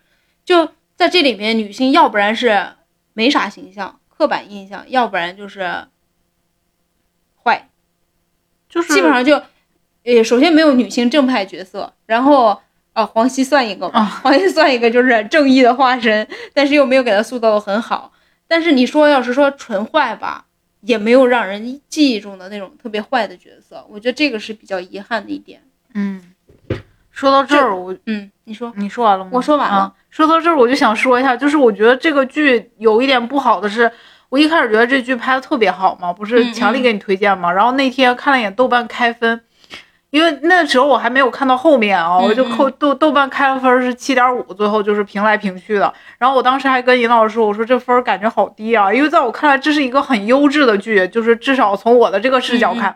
[0.45, 2.65] 就在这里面，女性要不然是
[3.18, 5.88] 没啥形象、刻板印象，要不然就是
[7.44, 7.68] 坏，
[8.69, 9.41] 就是基本上就，
[10.03, 12.61] 呃，首先没有女性正派角色，然后
[12.94, 18.14] 啊，黄西算一个吧，啊黄西算一个就是正义的化身，但是又没有给他塑造的很好。
[18.48, 20.45] 但是你说要是说纯坏吧，
[20.81, 25.64] 也没有让人记忆中的那种特别坏的角色，我觉得这个是比较遗憾的一点。
[25.95, 26.22] 嗯，
[27.18, 29.31] 说到这儿，我嗯，你说，你说完了吗？
[29.34, 33.91] 我说完了啊说到这儿，我就想说一下，就是我觉得这个剧有一点不好的是，
[34.30, 37.52] 我一开始觉得这剧拍的特别好嘛，不是嗯强力给你推荐嘛。
[37.52, 39.41] 然后那天看了一眼豆瓣开分，
[40.11, 45.91] 因为那时候我还没有看到后面啊，嗯我就扣豆豆瓣开了分是七点五，最后就是评来评去的。
[46.19, 52.95] 然后我当时还跟尹老师说，我说这分儿感觉好低啊，因为在我看来这是一个很优质的剧，就是至少从我的这个视角看。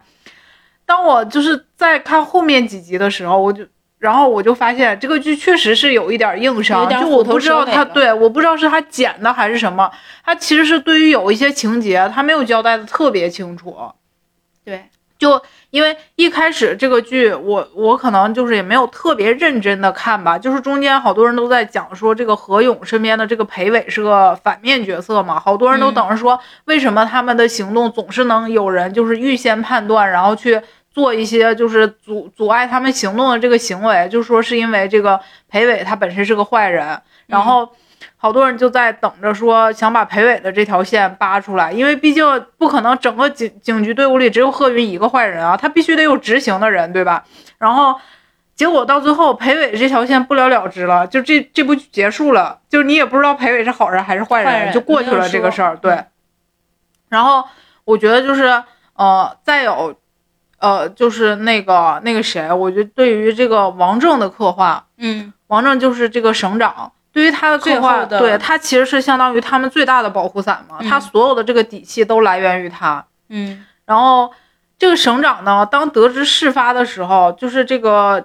[0.86, 3.64] 当我就是在看后面几集的时候，我就，
[4.02, 9.92] 然后我就发现这个剧确实是有一点硬伤，就我不知道他对，我不知道是他剪的还是什么，
[10.26, 13.78] 他其实是对于有一些情节他没有交代的特别清楚，
[14.66, 14.86] 对，
[15.20, 30.60] 就因为一开始这个剧，我我可能就是也没有特别认真的看吧，就是中间好多人都在讲说这个何勇身边的这个裴伟是个反面角色嘛，好多人都等着说为什么他们的行动总是能有人就是预先判断，然后去
[30.92, 35.20] 做一些就是阻阻碍他们行动的这个行为，就说是因为这个
[35.50, 37.70] 裴伟他本身是个坏人，然后。
[38.18, 47.24] 好多人就在等着说，想把裴伟的这条线扒出来，因为毕竟不可能整个警警局队伍里只有贺云一个坏人啊，他必须得有执行的人，对吧？
[47.58, 48.00] 然后
[48.56, 55.76] 结果到最后，裴伟这条线不了了之了，就这这部剧结束了，就你也不知道裴伟是好人还是坏人，就过去了这个事儿。
[55.78, 56.04] 对。
[57.10, 57.44] 然后
[57.86, 58.64] 我觉得就是
[58.94, 59.96] 呃，再有
[60.62, 66.92] 呃，就是那个那个谁，我觉得对于这个王正的刻画，嗯，王正就是这个省长。
[67.12, 70.78] 对于他的刻画，对他其实是相当于他们最大的保护伞嘛。
[70.88, 73.04] 他所有的这个底气都来源于他。
[73.28, 74.32] 嗯，然后
[74.80, 78.24] 这个省长呢，当得知事发的时候，就是这个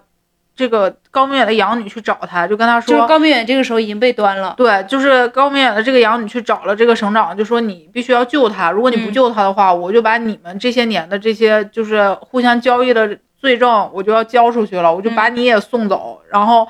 [0.54, 4.52] 这个高明远的养女去找他，就跟他说，就是高明远这个时候已经被端了。
[4.54, 16.68] 对，就是高明远的这个养女去找了这个省长，就说你必须要救他，如果你不救他的话，我就把你们这些年的这些就是互相交易的罪证，我就要交出去了，我就把你也送走，然后。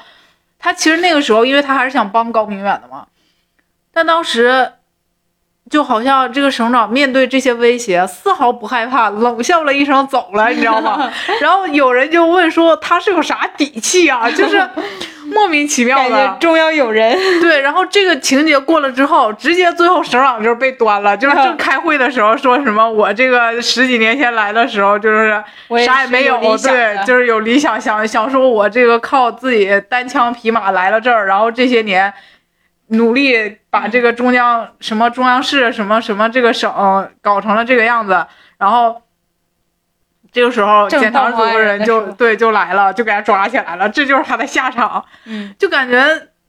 [0.59, 3.06] 他其实那个时候，因为他还是想帮高明远的嘛，
[3.93, 4.73] 但当时
[5.71, 11.11] 就好像这个省长面对这些威胁丝毫不害怕，冷笑了一声走了，你知道吗？
[11.41, 14.31] 然后有人就问说他是有啥底气啊？
[14.33, 14.69] 就是。
[15.29, 17.13] 莫名其妙的，中央有人。
[17.43, 25.43] 对，然后这个情节过了之后，直接最后省长就是被端了，就是正开会的时候说什么，我这个十几年前来的时候就是
[25.85, 32.11] 啥也没有，对，就是有理想，想想说我这个靠自己单枪匹马来了这儿，然后这些年
[32.89, 38.27] 努力把这个中央什么中央市什么什么这个省搞成了这个样子，
[38.59, 39.03] 然后。
[40.33, 43.89] 这个时候，检察组的人就对就来了，就给他抓起来了。
[43.89, 45.03] 这就是他的下场。
[45.25, 45.97] 嗯，就感觉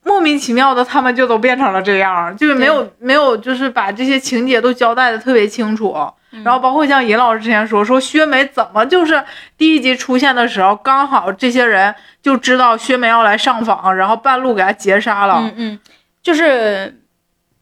[0.04, 5.96] 莫名其妙的，他们就都变成了这样，就是没有没有，就是把这些情节都交代的特别清楚。
[6.44, 9.24] 然后包括像尹老师之前说，说薛梅怎么就是
[9.58, 15.36] 第一集出现的时候，刚好这些人就知道薛梅要来上访，然后半路给他截杀了。
[15.44, 15.80] 嗯嗯，
[16.28, 17.04] 就是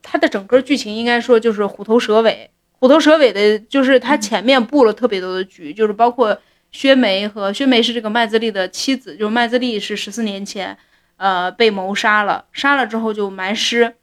[0.01, 2.49] 它的整个剧情应该说就是虎头蛇尾。
[2.71, 6.35] 虎头蛇尾的，就是它前面布了特别多的局，就是包括
[6.71, 10.75] 薛梅和薛梅是这个麦自立的妻子，就是麦自立是十四年前，
[11.17, 13.93] 呃，被谋杀了，杀了之后就埋尸，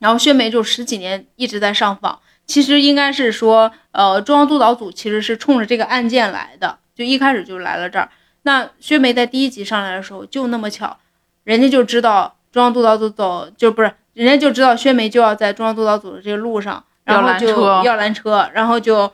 [0.00, 2.20] 然后薛梅就十几年一直在上访。
[2.46, 8.10] 其实应该是说，呃，中央督导组其实是冲着这个案件来的，就一开始就来了这儿。
[8.42, 10.98] 那薛梅在第一集上来的时候，就那么巧，
[11.44, 16.82] 人家就知道中央督导组走，就不是人家就知道薛梅就要在中央督导组的这个路上。
[17.04, 17.48] 然后就
[17.84, 19.10] 要拦车，然后就，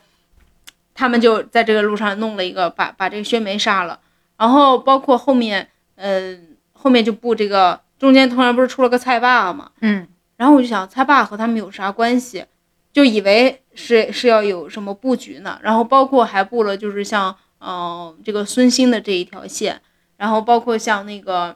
[0.94, 4.00] 他们就在这个路上弄了一个，把把这个薛梅杀了。
[4.36, 12.46] 然后包括后面，嗯，后面就布这个，中间突然不是出了个蔡爸嘛，嗯，然后我就想蔡爸和他们有啥关系，
[12.92, 15.60] 就以为是是要有什么布局呢。
[15.62, 19.80] 然后包括还布了，就是像嗯这个孙兴的这一条线，
[20.16, 21.54] 然后包括像那个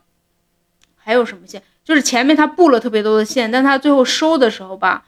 [0.95, 5.05] 还有什么线，就是前面他布了特别多的线，但他最后收的时候吧。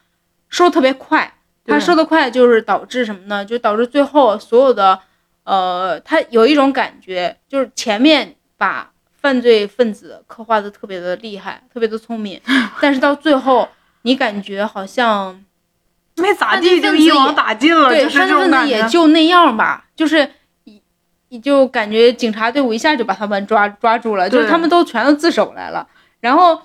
[0.49, 1.31] 收特别快，
[1.67, 3.45] 他收的快就是导致什么呢？
[3.45, 4.99] 就导致最后所有的，
[5.45, 8.91] 呃，他有一种感觉，就是前面把
[9.21, 12.41] 犯罪分子刻画的特别的厉害，特别的聪明，
[12.81, 13.69] 但是到最后
[14.03, 15.45] 你感觉好像
[16.17, 20.29] 没咋地，就一网打尽了，对，犯罪分子也就那样吧，就是
[21.29, 25.87] 你就感觉警察队伍一下就把他们抓抓住了，就是他们都全都自首来了，
[26.21, 26.63] 然后。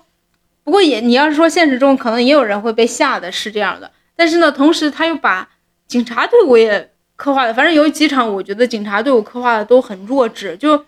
[0.65, 3.91] 不过也，你要是说现实中可能也有人会被吓的，是这样的。
[4.15, 5.47] 但是呢，同时他又把
[5.85, 10.57] 警察队伍也刻画的，反正有几场，我觉得警察队伍刻画的都很弱智。
[10.57, 10.83] 就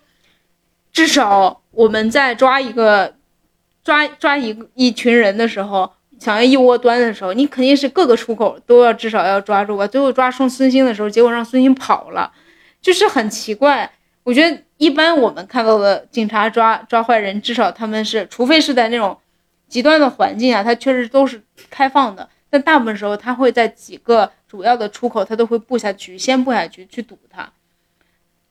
[0.92, 3.14] 至少我们在抓一个
[3.84, 9.86] 抓抓一一群人的时候，想要一窝端的时候，你肯定是各个出口都要至少要抓住吧。
[9.86, 12.32] 最后抓送孙兴的时候，结果让孙兴跑了，
[12.82, 13.92] 就是很奇怪。
[14.24, 19.16] 我觉得一般我们看到的警察抓抓坏人，至少他们是，除非是在那种。
[19.68, 27.52] 极端的环境啊，它确实都是开放的，但大部分时候它会在几个主要的出口，它都会布下去，先布下去去堵它。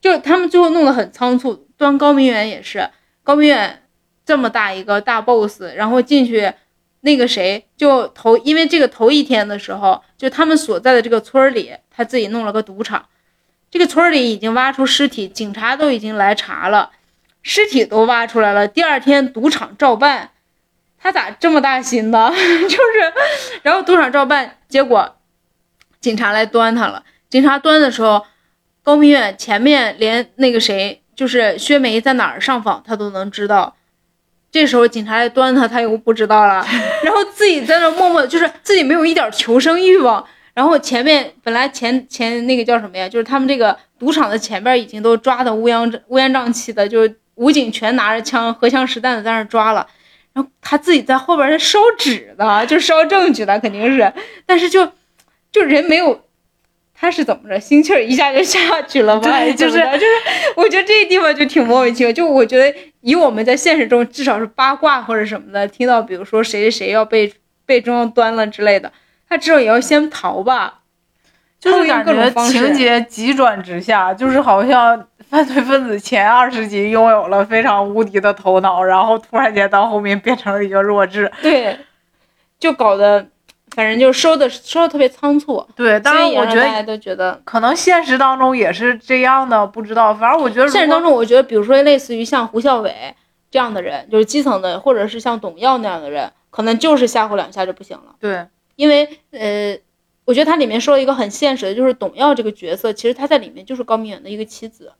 [0.00, 2.88] 就他们最后弄得很仓促，端高明远也是，
[3.24, 3.82] 高明远
[4.24, 6.52] 这么大一个大 boss，然后进去，
[7.00, 13.06] 那个谁就头，因为这个头一天的时候，就他们所在的这个村里，他自己弄了个赌场，
[13.70, 16.90] 这个村里已经挖出尸体，警察都已经来查了，
[17.42, 20.30] 尸体都挖出来了，第二天赌场照办。
[20.98, 22.30] 他咋这么大心呢？
[22.34, 23.12] 就是，
[23.62, 25.16] 然后赌场照办，结果
[26.00, 27.02] 警察来端他了。
[27.28, 28.24] 警察端的时候，
[28.82, 33.74] 高明远前面连那个谁，就是薛梅在哪儿上访，他都能知道。
[34.50, 36.64] 这时候警察来端他，他又不知道了，
[37.04, 40.24] 然后自己在那默默，就是自己没有一点求生欲望。
[40.54, 43.06] 然后前面本来前前那个叫什么呀？
[43.06, 49.86] 就是他们这个赌场的前边已经都抓的乌泱乌烟瘴气的，就是武警全拿着枪，荷枪实弹的在那抓了。
[50.36, 54.12] 然后他自己在后边是烧纸的，就烧证据的，肯定是。
[54.44, 54.86] 但是就
[55.50, 56.20] 就人没有，
[56.94, 57.58] 他是怎么着？
[57.58, 59.30] 心气儿一下就下去了吧？
[59.30, 60.06] 对，就是就是，
[60.54, 62.12] 我觉得这地方就挺莫名其妙。
[62.12, 67.32] 就我觉得以我们在现实中至少是八卦或者什么的，听到比如说谁谁谁要被
[67.64, 68.92] 被中央端了之类的，
[69.30, 70.80] 他至少也要先逃吧。
[71.58, 81.30] 就是感觉情节急转直下，就是好像 犯罪分子前二十集拥有了非常无敌的头脑，然后突然间到后面变成了一个弱智。
[81.42, 81.76] 对，
[82.58, 83.26] 就搞得
[83.70, 85.66] 反正就收的收的特别仓促。
[85.74, 90.14] 对，当然我觉得大家得都觉得，可能现实当中也是这样的，不知道。
[90.14, 92.92] 反正我觉得现实当中，我觉得比如说类似于像胡孝伟
[93.50, 98.14] 这样的人，就是基层的，或者是像董耀那样的人，可能就是吓唬两下就不行了。
[98.20, 98.46] 对
[98.76, 99.76] 因为呃，
[100.24, 104.92] 我觉得它里面说了一个很现实的，就是董耀这个角色，其实他在里面就是高明远的一个妻子，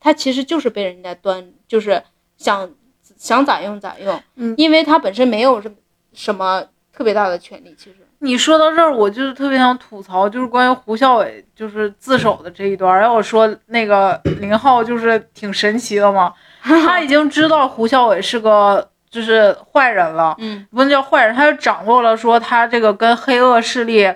[0.00, 2.02] 他其实就是被人家端，就是
[2.36, 2.68] 想
[3.16, 5.70] 想咋用咋用，嗯因为他本身没有什
[6.12, 7.96] 什么特别大的权利，其实。
[8.22, 12.94] 你说到这儿，我就是特别想吐槽，就是关于胡孝伟就是自首的这一段。
[12.98, 24.12] 然后我说那个 林浩就是挺神奇的嘛， 他已经知道胡孝伟是个就是坏人了，嗯不能叫坏人，他就掌握了说他这个跟黑恶势力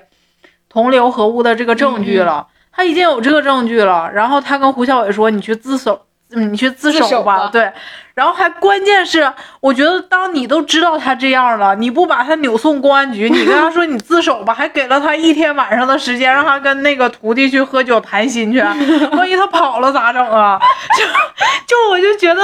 [0.69, 4.11] 同流合污的这个证据了，他已经有这个证据了。
[4.13, 6.03] 然后他跟胡小伟说：“你去自首，
[6.33, 7.39] 嗯你去自自首吧。
[7.39, 7.73] 吧对，
[8.15, 18.61] 然后还关键是，我觉得当你都知道他这样了，你不把他扭送公安局，你跟他说你自首吧，还给了他一天晚上的时间，让他跟那个徒弟去喝酒谈心去，
[19.13, 20.59] 万一他跑了咋整啊？
[20.99, 21.05] 就
[21.67, 22.41] 就我就觉得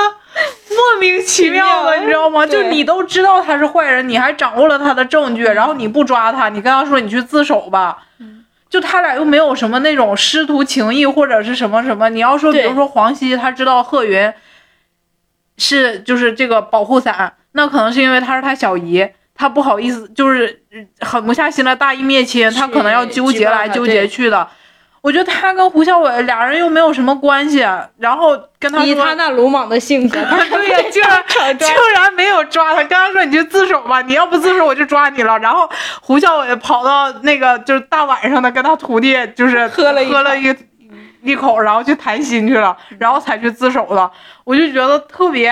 [0.71, 2.47] 莫名其妙的，你知道吗？
[2.47, 7.99] 就你都知道他是坏人，你还掌握了他的证据，然后你不抓他，你跟他说你去自首吧。
[8.71, 12.09] 就他俩又没有什么那种师徒情谊或者是什么什么。
[12.09, 14.33] 你要说，比如说黄西，他知道贺云
[15.59, 20.63] 是就是这个保护伞，那可能是因为他是他小姨，他不好意思，就是
[21.01, 24.49] 狠不下心来大义灭亲，他可能要纠结来纠结去的。
[25.03, 27.59] 我觉得他跟胡小伟俩人又没有什么关系，
[27.99, 31.25] 然后跟他说以他那鲁莽的性格， 对呀，竟然
[31.59, 35.39] 竟然没有抓他，跟他说你去自首吧，你要不自首我就抓你了。
[35.39, 35.69] 然后
[36.03, 40.55] 胡小伟跑到那个就是大晚上的跟他徒弟就是喝了一喝了一
[41.23, 44.11] 一口，然后去谈心去了，然后才去自首的。
[44.45, 45.51] 我就觉得特别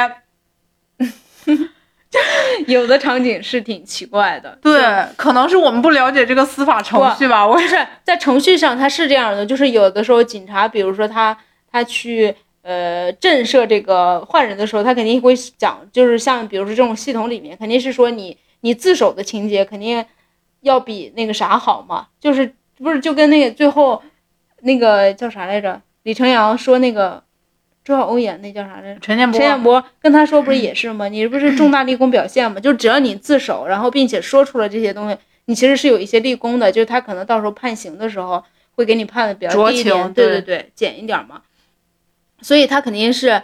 [2.66, 4.59] 有的场景是挺奇怪的。
[4.62, 7.47] 对，可能是我们不了解这个司法程序吧。
[7.47, 11.36] 我就是在程序上它是这样的，就是有的时候警察，比如说他
[11.70, 20.05] 他去呃震慑这个坏人的时候，他肯定会讲，就是像比如说这种系统里面，肯定是说你你自首的情节肯定
[20.62, 24.02] 要比那个啥好嘛，就是不是就跟那个最后
[24.62, 25.80] 那个叫啥来着？
[26.05, 27.22] 李成阳说那个
[27.89, 29.01] 周晓鸥演那叫啥来着？
[29.01, 31.09] 陈建波陈建波跟他说不是也是吗？
[31.09, 32.60] 你不是重大立功表现吗？
[32.60, 35.16] 就只要你自首，然后并且说出了这些东西，
[35.47, 41.40] 你其实是有一些立功的，就是他可能到时候判刑的时候会给你判的比较低一点，对对对，减一点嘛。
[42.43, 43.40] 所以他肯定是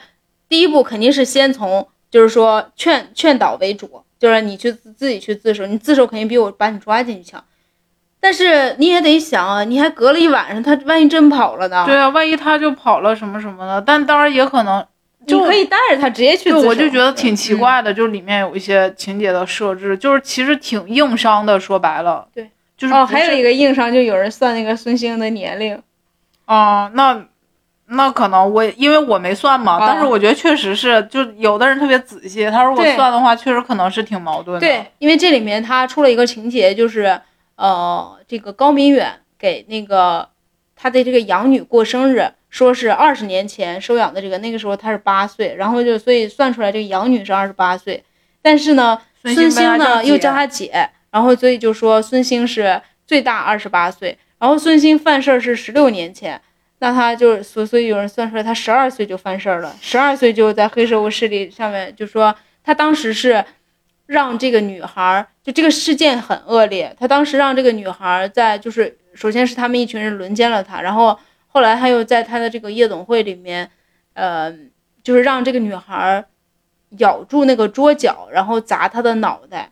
[0.46, 7.42] 第一步肯定是先从就是说劝劝导为主，就是你去自自己去自首，你自首肯定比我把你抓进去强。
[8.24, 11.84] 但是你也得想啊，你还隔了一晚上，他万一真跑了呢？
[11.84, 14.82] 对啊，万一他就跑了什么什么的，但当然也可能
[15.26, 21.60] 就可以带着他直接去自对，我就觉得挺奇嗯怪的，就是里面有一些情节的设置，就是其实挺硬伤的。
[21.60, 22.48] 说白了，对，哦，
[22.78, 25.78] 就是不是还有一个硬伤，就有人算那个孙兴的年龄。
[26.46, 27.22] 哦、那
[27.88, 34.60] 那可能我因为我没算嘛，啊但是我觉得确实是，就有的人特别仔细，他如果算的话，确实可能是挺矛盾的。
[34.60, 37.20] 对，因为这里面他出了一个情节，就是
[37.56, 40.28] 呃，这个高明远给那个
[40.74, 48.02] 他的这个养女过生日，说是二十年前收养的这个，那个时候他是八岁，然后就所以算出来这个养女是二十八岁，
[48.42, 56.40] 但是呢，孙孙兴呢又叫他姐，然后所以就说孙兴是最大二十八岁，然后孙兴犯事儿是十六年前。
[56.80, 63.42] 那他就是所所以有人算出来，他十二岁就犯事儿了，十二岁就在黑社会势力上面，就说他当时是
[64.04, 71.16] 让这个女孩儿，就这个事件很恶劣，他当时让这个女孩在就是首先是他们一群人轮奸了他，然后
[71.46, 73.70] 后来他又在他的这个夜总会里面，
[74.14, 74.50] 呃，
[75.02, 76.24] 就是让这个女孩
[76.98, 79.70] 咬住那个桌角，然后砸她的脑袋，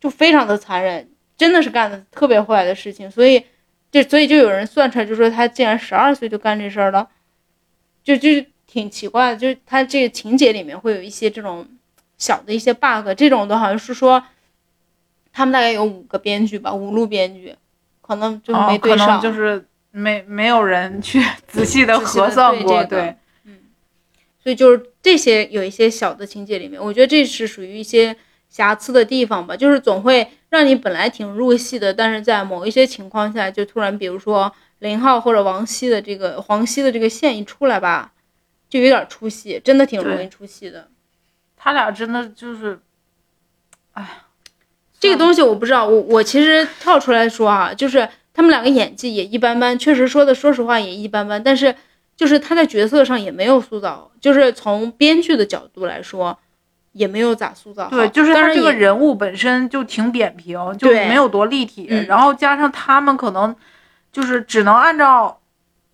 [0.00, 3.44] 就非常的残忍，真的是干的特别坏的事情，所以
[3.92, 7.08] 就所以就有人算出来，就说他竟然十二岁就干这事儿了，
[8.02, 8.28] 就就
[8.66, 9.36] 挺奇怪的。
[9.36, 11.68] 就是他这个情节里面会有一些这种
[12.18, 14.24] 小的一些 bug，这种的好像是说
[15.32, 17.54] 他们大概有五个编剧吧，五路编剧，
[18.00, 23.58] 可能就没对上，就是没没有人去 仔细的核算过，对，嗯，
[24.42, 28.16] 所以就是这些有一些小的情节里面，我觉得这是属于一些
[28.48, 30.28] 瑕疵的地方吧，就是总会。
[30.52, 38.12] 让你本来挺入戏的，但是在某一些情况下，就突然，比如说林浩或者王熙的这个黄熙的这个线一出来吧，
[38.68, 40.90] 就有点出戏，真的挺容易出戏的。
[41.56, 42.78] 他俩真的就是，
[43.92, 44.06] 哎，
[45.02, 51.74] 这个东西我不知道，我我其实跳出来说啊，就是他们两个演技也一般般，确实说的，说实话也一般般，但是
[52.16, 56.38] 就是他在角色上也没有塑造，就是从编剧的角度来说。
[56.94, 61.86] 也没有咋塑造，对，就是他这个人物本身就挺扁平，就没有多立体。
[62.06, 63.56] 然后加上他们可能
[64.12, 65.40] 就是只能按照，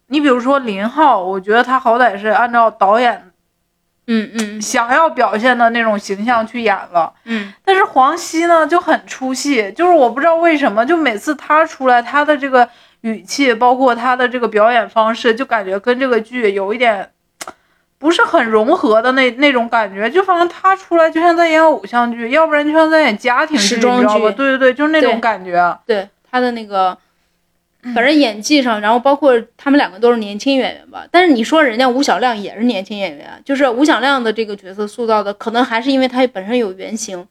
[0.09, 3.28] 你比如说林浩，我觉得他好歹是按照导演，
[4.09, 7.53] 嗯嗯，想要表现的那种形象去演了，嗯。
[7.65, 12.69] 但是黄西呢就很出戏，就是我不知道为什么，就每次他出来，他的这个
[13.03, 17.11] 语气，包括他的这个表演方式，就感觉跟这个剧有一点。
[18.01, 24.31] 不是很融合的那那种感觉，就反正他出来就像在演偶像剧，要不然就像在演家庭剧，你知道吧？
[24.31, 25.77] 对对对，就是那种感觉。
[25.85, 26.97] 对他的那个，
[27.95, 31.07] 反正演技上，然后包括他们两个都是年轻演员吧。
[31.11, 37.27] 但是你说人家吴晓亮也是年轻演员，就是吴晓亮的这个角色塑造的，可能还是因为他本身有原型，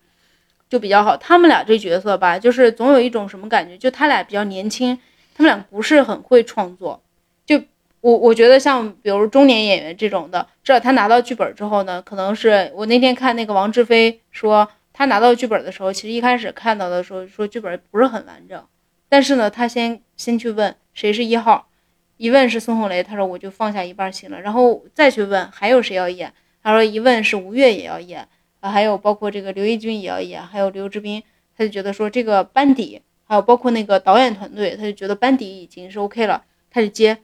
[0.70, 1.18] 就比较好。
[1.18, 4.98] 他们俩这角色吧，就是总有一种什么感觉，就他俩比较年轻，
[5.36, 7.02] 他们俩不是很会创作。
[7.46, 7.62] 就
[8.00, 18.64] 我我觉得像比如中年演员这种的，至少他拿到剧本之后呢，可能是我那天看那个王志飞说，他拿到剧本的时候，其实一开始看到的时候说剧本不是很完整，
[19.10, 21.70] 但是呢，他先先去问谁是一号，
[22.18, 28.28] 一问是孙红雷，他说我就放下一半心了，然后再去问还有谁要演，他说一问是吴越也要演，
[28.60, 31.24] 啊，还有包括这个刘奕君也要演，还有刘志斌，
[31.58, 37.18] 他就觉得说这个班底，还有包括那个导演团队，他就觉得班底已经是 OK 了，他就接。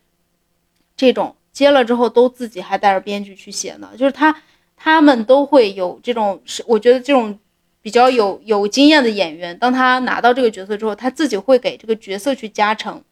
[0.96, 4.44] 这种接了之后都自己还带着编剧去写呢，就是他
[4.78, 7.40] 他们都会有这种是，我觉得这种
[7.84, 13.04] 比较有有经验的演员，当他拿到这个角色之后，他自己会给这个角色去加成。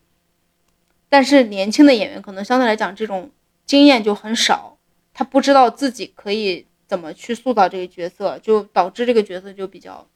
[1.10, 3.30] 但是年轻的演员可能相对来讲这种
[3.66, 4.78] 经验就很少，
[5.14, 10.08] 他不知道自己可以怎么去塑造这个角色，就导致这个角色就比较。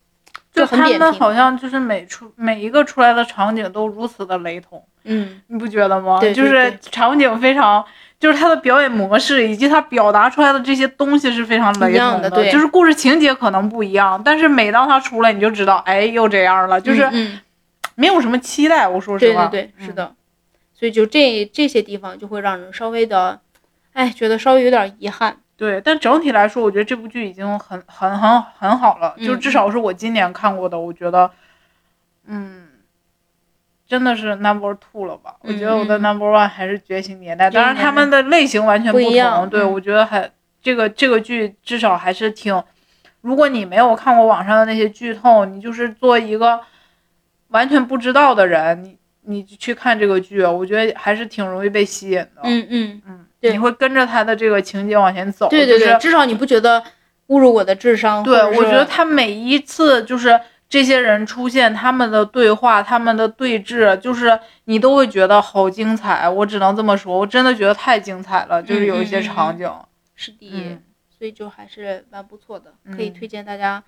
[0.53, 6.17] 就他们好像就是每出每一个出来的场景都如此的雷同，嗯，你不觉得吗？
[6.21, 7.83] 对，就是场景非常，
[8.19, 17.09] 就是他的表演模式以及他表达出来的这些东西是非常雷同的，对，就是故事情节可能不一样，但是每当他出来，你就知道，哎，又这样了，就是
[17.95, 18.87] 没有什么期待。
[18.87, 20.13] 我说实话，对对对，是的，
[20.73, 23.39] 所以就这这些地方就会让人稍微的，
[23.93, 25.37] 哎，觉得稍微有点遗憾。
[25.57, 31.31] 对，但整体来说，我觉得这部剧已经很很很很好了，就至少是我今年看过的，我觉得，
[32.27, 32.64] 嗯，
[33.87, 35.35] 真的是 number two 了吧？
[35.41, 39.49] 我觉得我的 number one 还是《觉醒年代》，当然他们的类型完全不同。
[39.49, 40.29] 对，我觉得还
[40.61, 42.63] 这个这个剧至少还是挺，
[43.21, 46.59] 如果你没有看过网上的那些剧透，你就是做一个
[47.49, 52.41] 完全不知道的人，你你去看这个剧，我觉得还是挺容易被吸引的。
[52.43, 53.25] 嗯嗯嗯。
[53.41, 56.81] 你会跟着他的这个情节往前走，对对对，至少你不觉得
[57.27, 58.23] 侮辱我的智商。
[58.23, 60.41] 对，我觉得他每一次就是
[60.75, 66.27] 这些人出现，他们的对话，他们的对峙，就是你都会觉得好精彩。
[66.29, 69.71] 我只能这么说，我真的觉得太精彩了，就是有一些场景。
[70.15, 70.77] 是的，
[71.17, 73.81] 所以就还是蛮不错的，可以推荐大家。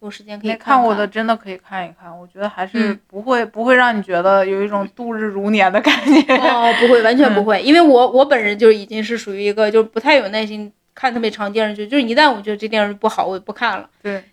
[0.00, 2.18] 有时间可以看过的，真的可以看一看。
[2.18, 6.36] 我觉得还是不会不会让你觉得有一种度日如年的感觉。
[6.36, 13.90] 哦，不会，完全 不会，因为我我本人就已经是属于一个就不太有耐心看特别长电视剧，就是一旦我觉得这电视剧不好，我就不看了。
[14.02, 14.24] 对，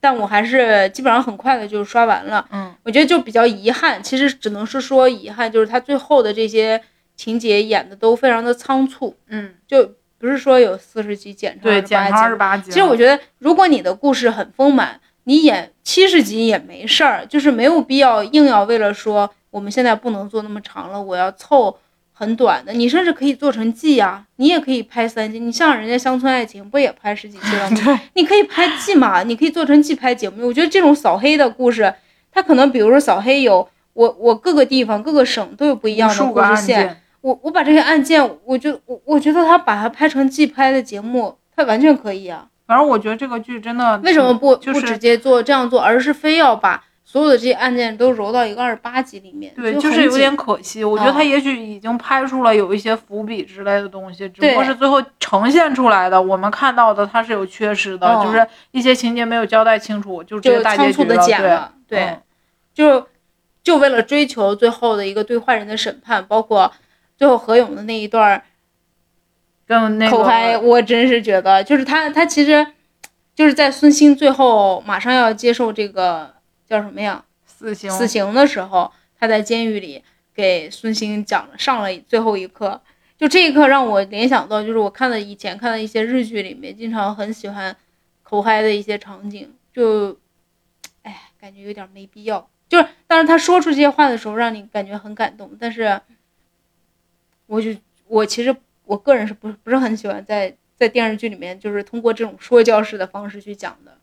[0.00, 2.46] 但我还是基本上很快的就刷完了。
[2.50, 6.80] 嗯，我觉得就比较遗憾，其实只能是说遗憾，就是他最后的这些
[7.16, 9.16] 情节演的都非常的仓促。
[9.28, 11.70] 嗯，就不是说有四十集剪成
[12.12, 12.70] 二十八集。
[12.70, 15.00] 其实我觉得，如果你的故事很丰满。
[15.28, 21.76] 你演七十集也没事儿，就是没有必要硬要为了说我们现在不能做那么长了，我要凑
[22.18, 22.72] 很短的。
[22.72, 25.38] 你甚至可以做成季啊，你也可以拍三季。
[25.38, 28.00] 你像人家乡村爱情不也拍十几季了吗？
[28.14, 30.46] 你可以拍季嘛，你可以做成季拍节目。
[30.46, 31.94] 我觉得这种扫黑的故事，
[32.32, 37.02] 它可能比如说扫黑有我我各个地方各个省都有不一样的故事线。
[37.20, 42.46] 我我把这些案件，我就我我觉得他把它拍成季拍的节目，他完全可以啊。
[42.66, 50.82] 反正我觉得这个剧真的为什么不不直接做这样做，而是非要把所有的这些案件都揉到一个二十八集里面，对，就就是有点可惜。
[50.82, 58.24] 我觉得他嗯也许已经拍出了有一些伏笔之类的东西，只不过是最后呈现出来的，我们看到的它是有缺失的，嗯。
[58.26, 62.22] 就是一些情节没有交代清楚，就直接大结局了，对，嗯。
[62.74, 63.06] 就
[63.62, 66.72] 就为了追求最后的一个对坏人的审判，包括
[67.16, 68.42] 最后何勇的那一段儿
[69.64, 72.66] 跟那口嗨，我真是觉得，就是他他其实
[73.34, 76.34] 就是在孙兴最后马上要接受这个
[76.66, 80.02] 叫什么呀死刑，死刑的时候，他在监狱里
[80.34, 82.80] 给孙兴讲了上了最后一课。
[83.18, 87.74] 就这一课让我联想到，就是我看的以前看的一些日剧里面，经常很喜欢
[88.22, 90.18] 口嗨的一些场景，就，
[91.00, 92.46] 哎，感觉有点没必要。
[92.68, 95.98] 就是，当然他说出这些话的时候，让你感觉很感动，但是，
[97.46, 97.70] 我就
[98.06, 103.96] 我其实我个人是不不是很喜欢在在电视剧里面，就是通过这种说教式的方式去讲的。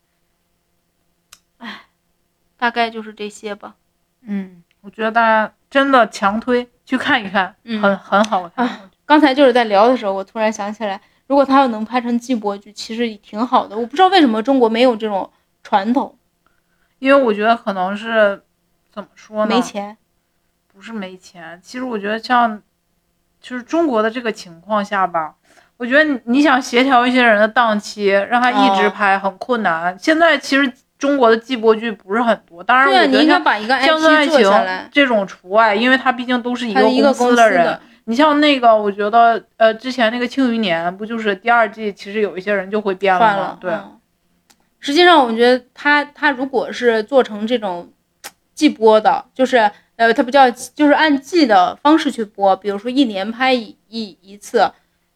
[2.64, 3.76] 哎，大概就是这些吧。
[4.22, 8.66] 嗯，我觉得大家真的强推去看一看，嗯很很好看。
[8.66, 13.78] 啊刚才就是在聊的时候，我突然想起来，如果他要能拍成季播剧，其实也挺好的。
[13.78, 15.30] 我不知道为什么中国没有这种
[15.62, 16.18] 传统，
[17.00, 18.42] 因为我觉得可能是
[18.94, 19.54] 怎么说呢？
[19.54, 19.98] 没钱。
[20.74, 22.62] 不是没钱，其实我觉得像，
[23.42, 25.36] 就是中国的这个情况下吧，
[25.76, 29.96] 我觉得你你想协调一些人的档期，让他一直哦拍很困难。
[30.00, 37.80] 现在其实中国的季播剧不是很多，当然对啊，你应该我觉得像把一个《乡村爱情这种除外，因为它毕竟都是一个公司的人。
[38.06, 43.58] 你像那个，我觉得呃，之前那个《庆余年》不就是第二季，其实有一些人就会变换了吗？
[43.62, 44.00] 对，嗯
[44.80, 47.90] 实际上，我觉得他他如果是做成这种
[48.54, 54.70] 季播的，就是呃，它不叫就是按季的方式去播，比如说一年拍一一一次，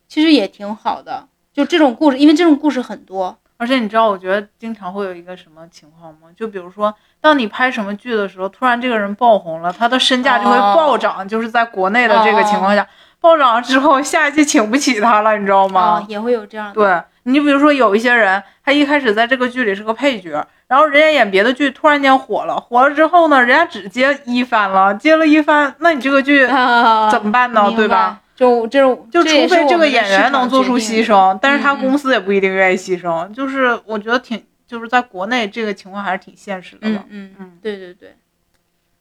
[0.08, 1.28] 其实也挺好的。
[1.52, 6.30] 就这种故事，因为这种故事很多，而且你知道，我觉得经常会有一个什么情况吗？
[6.36, 12.88] 就比如说，当你拍什么剧的时候，突然这个人爆红了，他的身价就会暴涨，就是在国内的这个情况下，
[13.20, 15.82] 暴涨了之后，下一季请不起他了，你知道吗？
[15.82, 16.74] 啊，也会有这样的。
[16.74, 27.70] 对你比如说有一些人，他一开始在这个剧里是个配角，然后人家演别的剧突然间火了，火了之后呢，人家只接一番了，接了一番，那你这个剧啊，怎么办呢？
[27.76, 28.20] 对吧？？
[28.38, 33.34] 就这种，就除非这个演员能做出牺牲，但是他公司也不一定愿意牺牲。
[33.34, 37.04] 就是我觉得挺，就是在国内这个情况还是挺现实的吧。
[37.10, 38.16] 嗯嗯嗯对对对，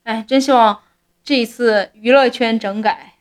[0.05, 0.81] 哎，真希望
[1.23, 3.13] 这一次娱乐圈整改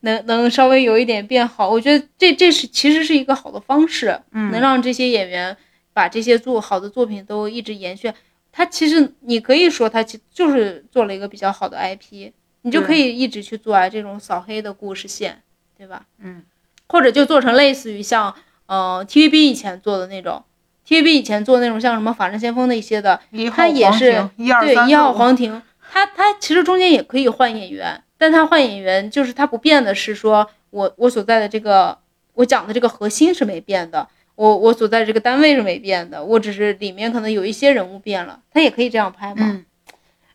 [0.00, 1.70] 能能稍微有一点变好。
[1.70, 5.56] 我觉得这这是其实是一个好的方式，嗯，能让这些演员
[5.92, 8.12] 把这些做好的作品都一直延续。
[8.50, 12.32] 他其实你可以说他其就是做了一个比较好的 IP，
[12.62, 15.42] 你就可以一直去做啊这种扫黑的故事线，
[15.76, 16.06] 对吧？
[16.18, 16.44] 嗯，
[16.88, 18.34] 或者就做成类似于像
[18.66, 20.44] 呃 TVB 以前做的那种
[20.86, 23.20] ，TVB 以前做那种像什么《法制先锋》的一些的，
[23.54, 25.60] 他也是一对一号黄庭，
[25.90, 31.98] 他他其实中间也可以换演员，但他换演员就是他不变的是说我我所在的这个
[32.34, 39.36] 我讲的这个核心是没变的，我我所在的这个单位是没变的，我只是里面可能有一些人物变了，他也可以这样拍嘛。
[39.40, 39.64] 嗯，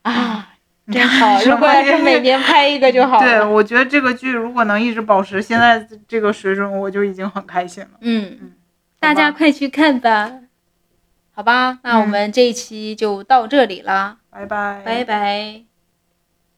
[0.01, 0.53] 啊，
[0.91, 1.39] 真好！
[1.43, 7.89] 如果要是每 年拍一个就好了对，我觉得这个剧如果能一直保持现在这个水准，我就已经很开心了。
[8.01, 8.53] 嗯嗯，
[8.99, 10.31] 大家快去看吧。
[11.33, 15.76] 好吧，那我嗯们这一期就到这里了，拜拜，拜拜。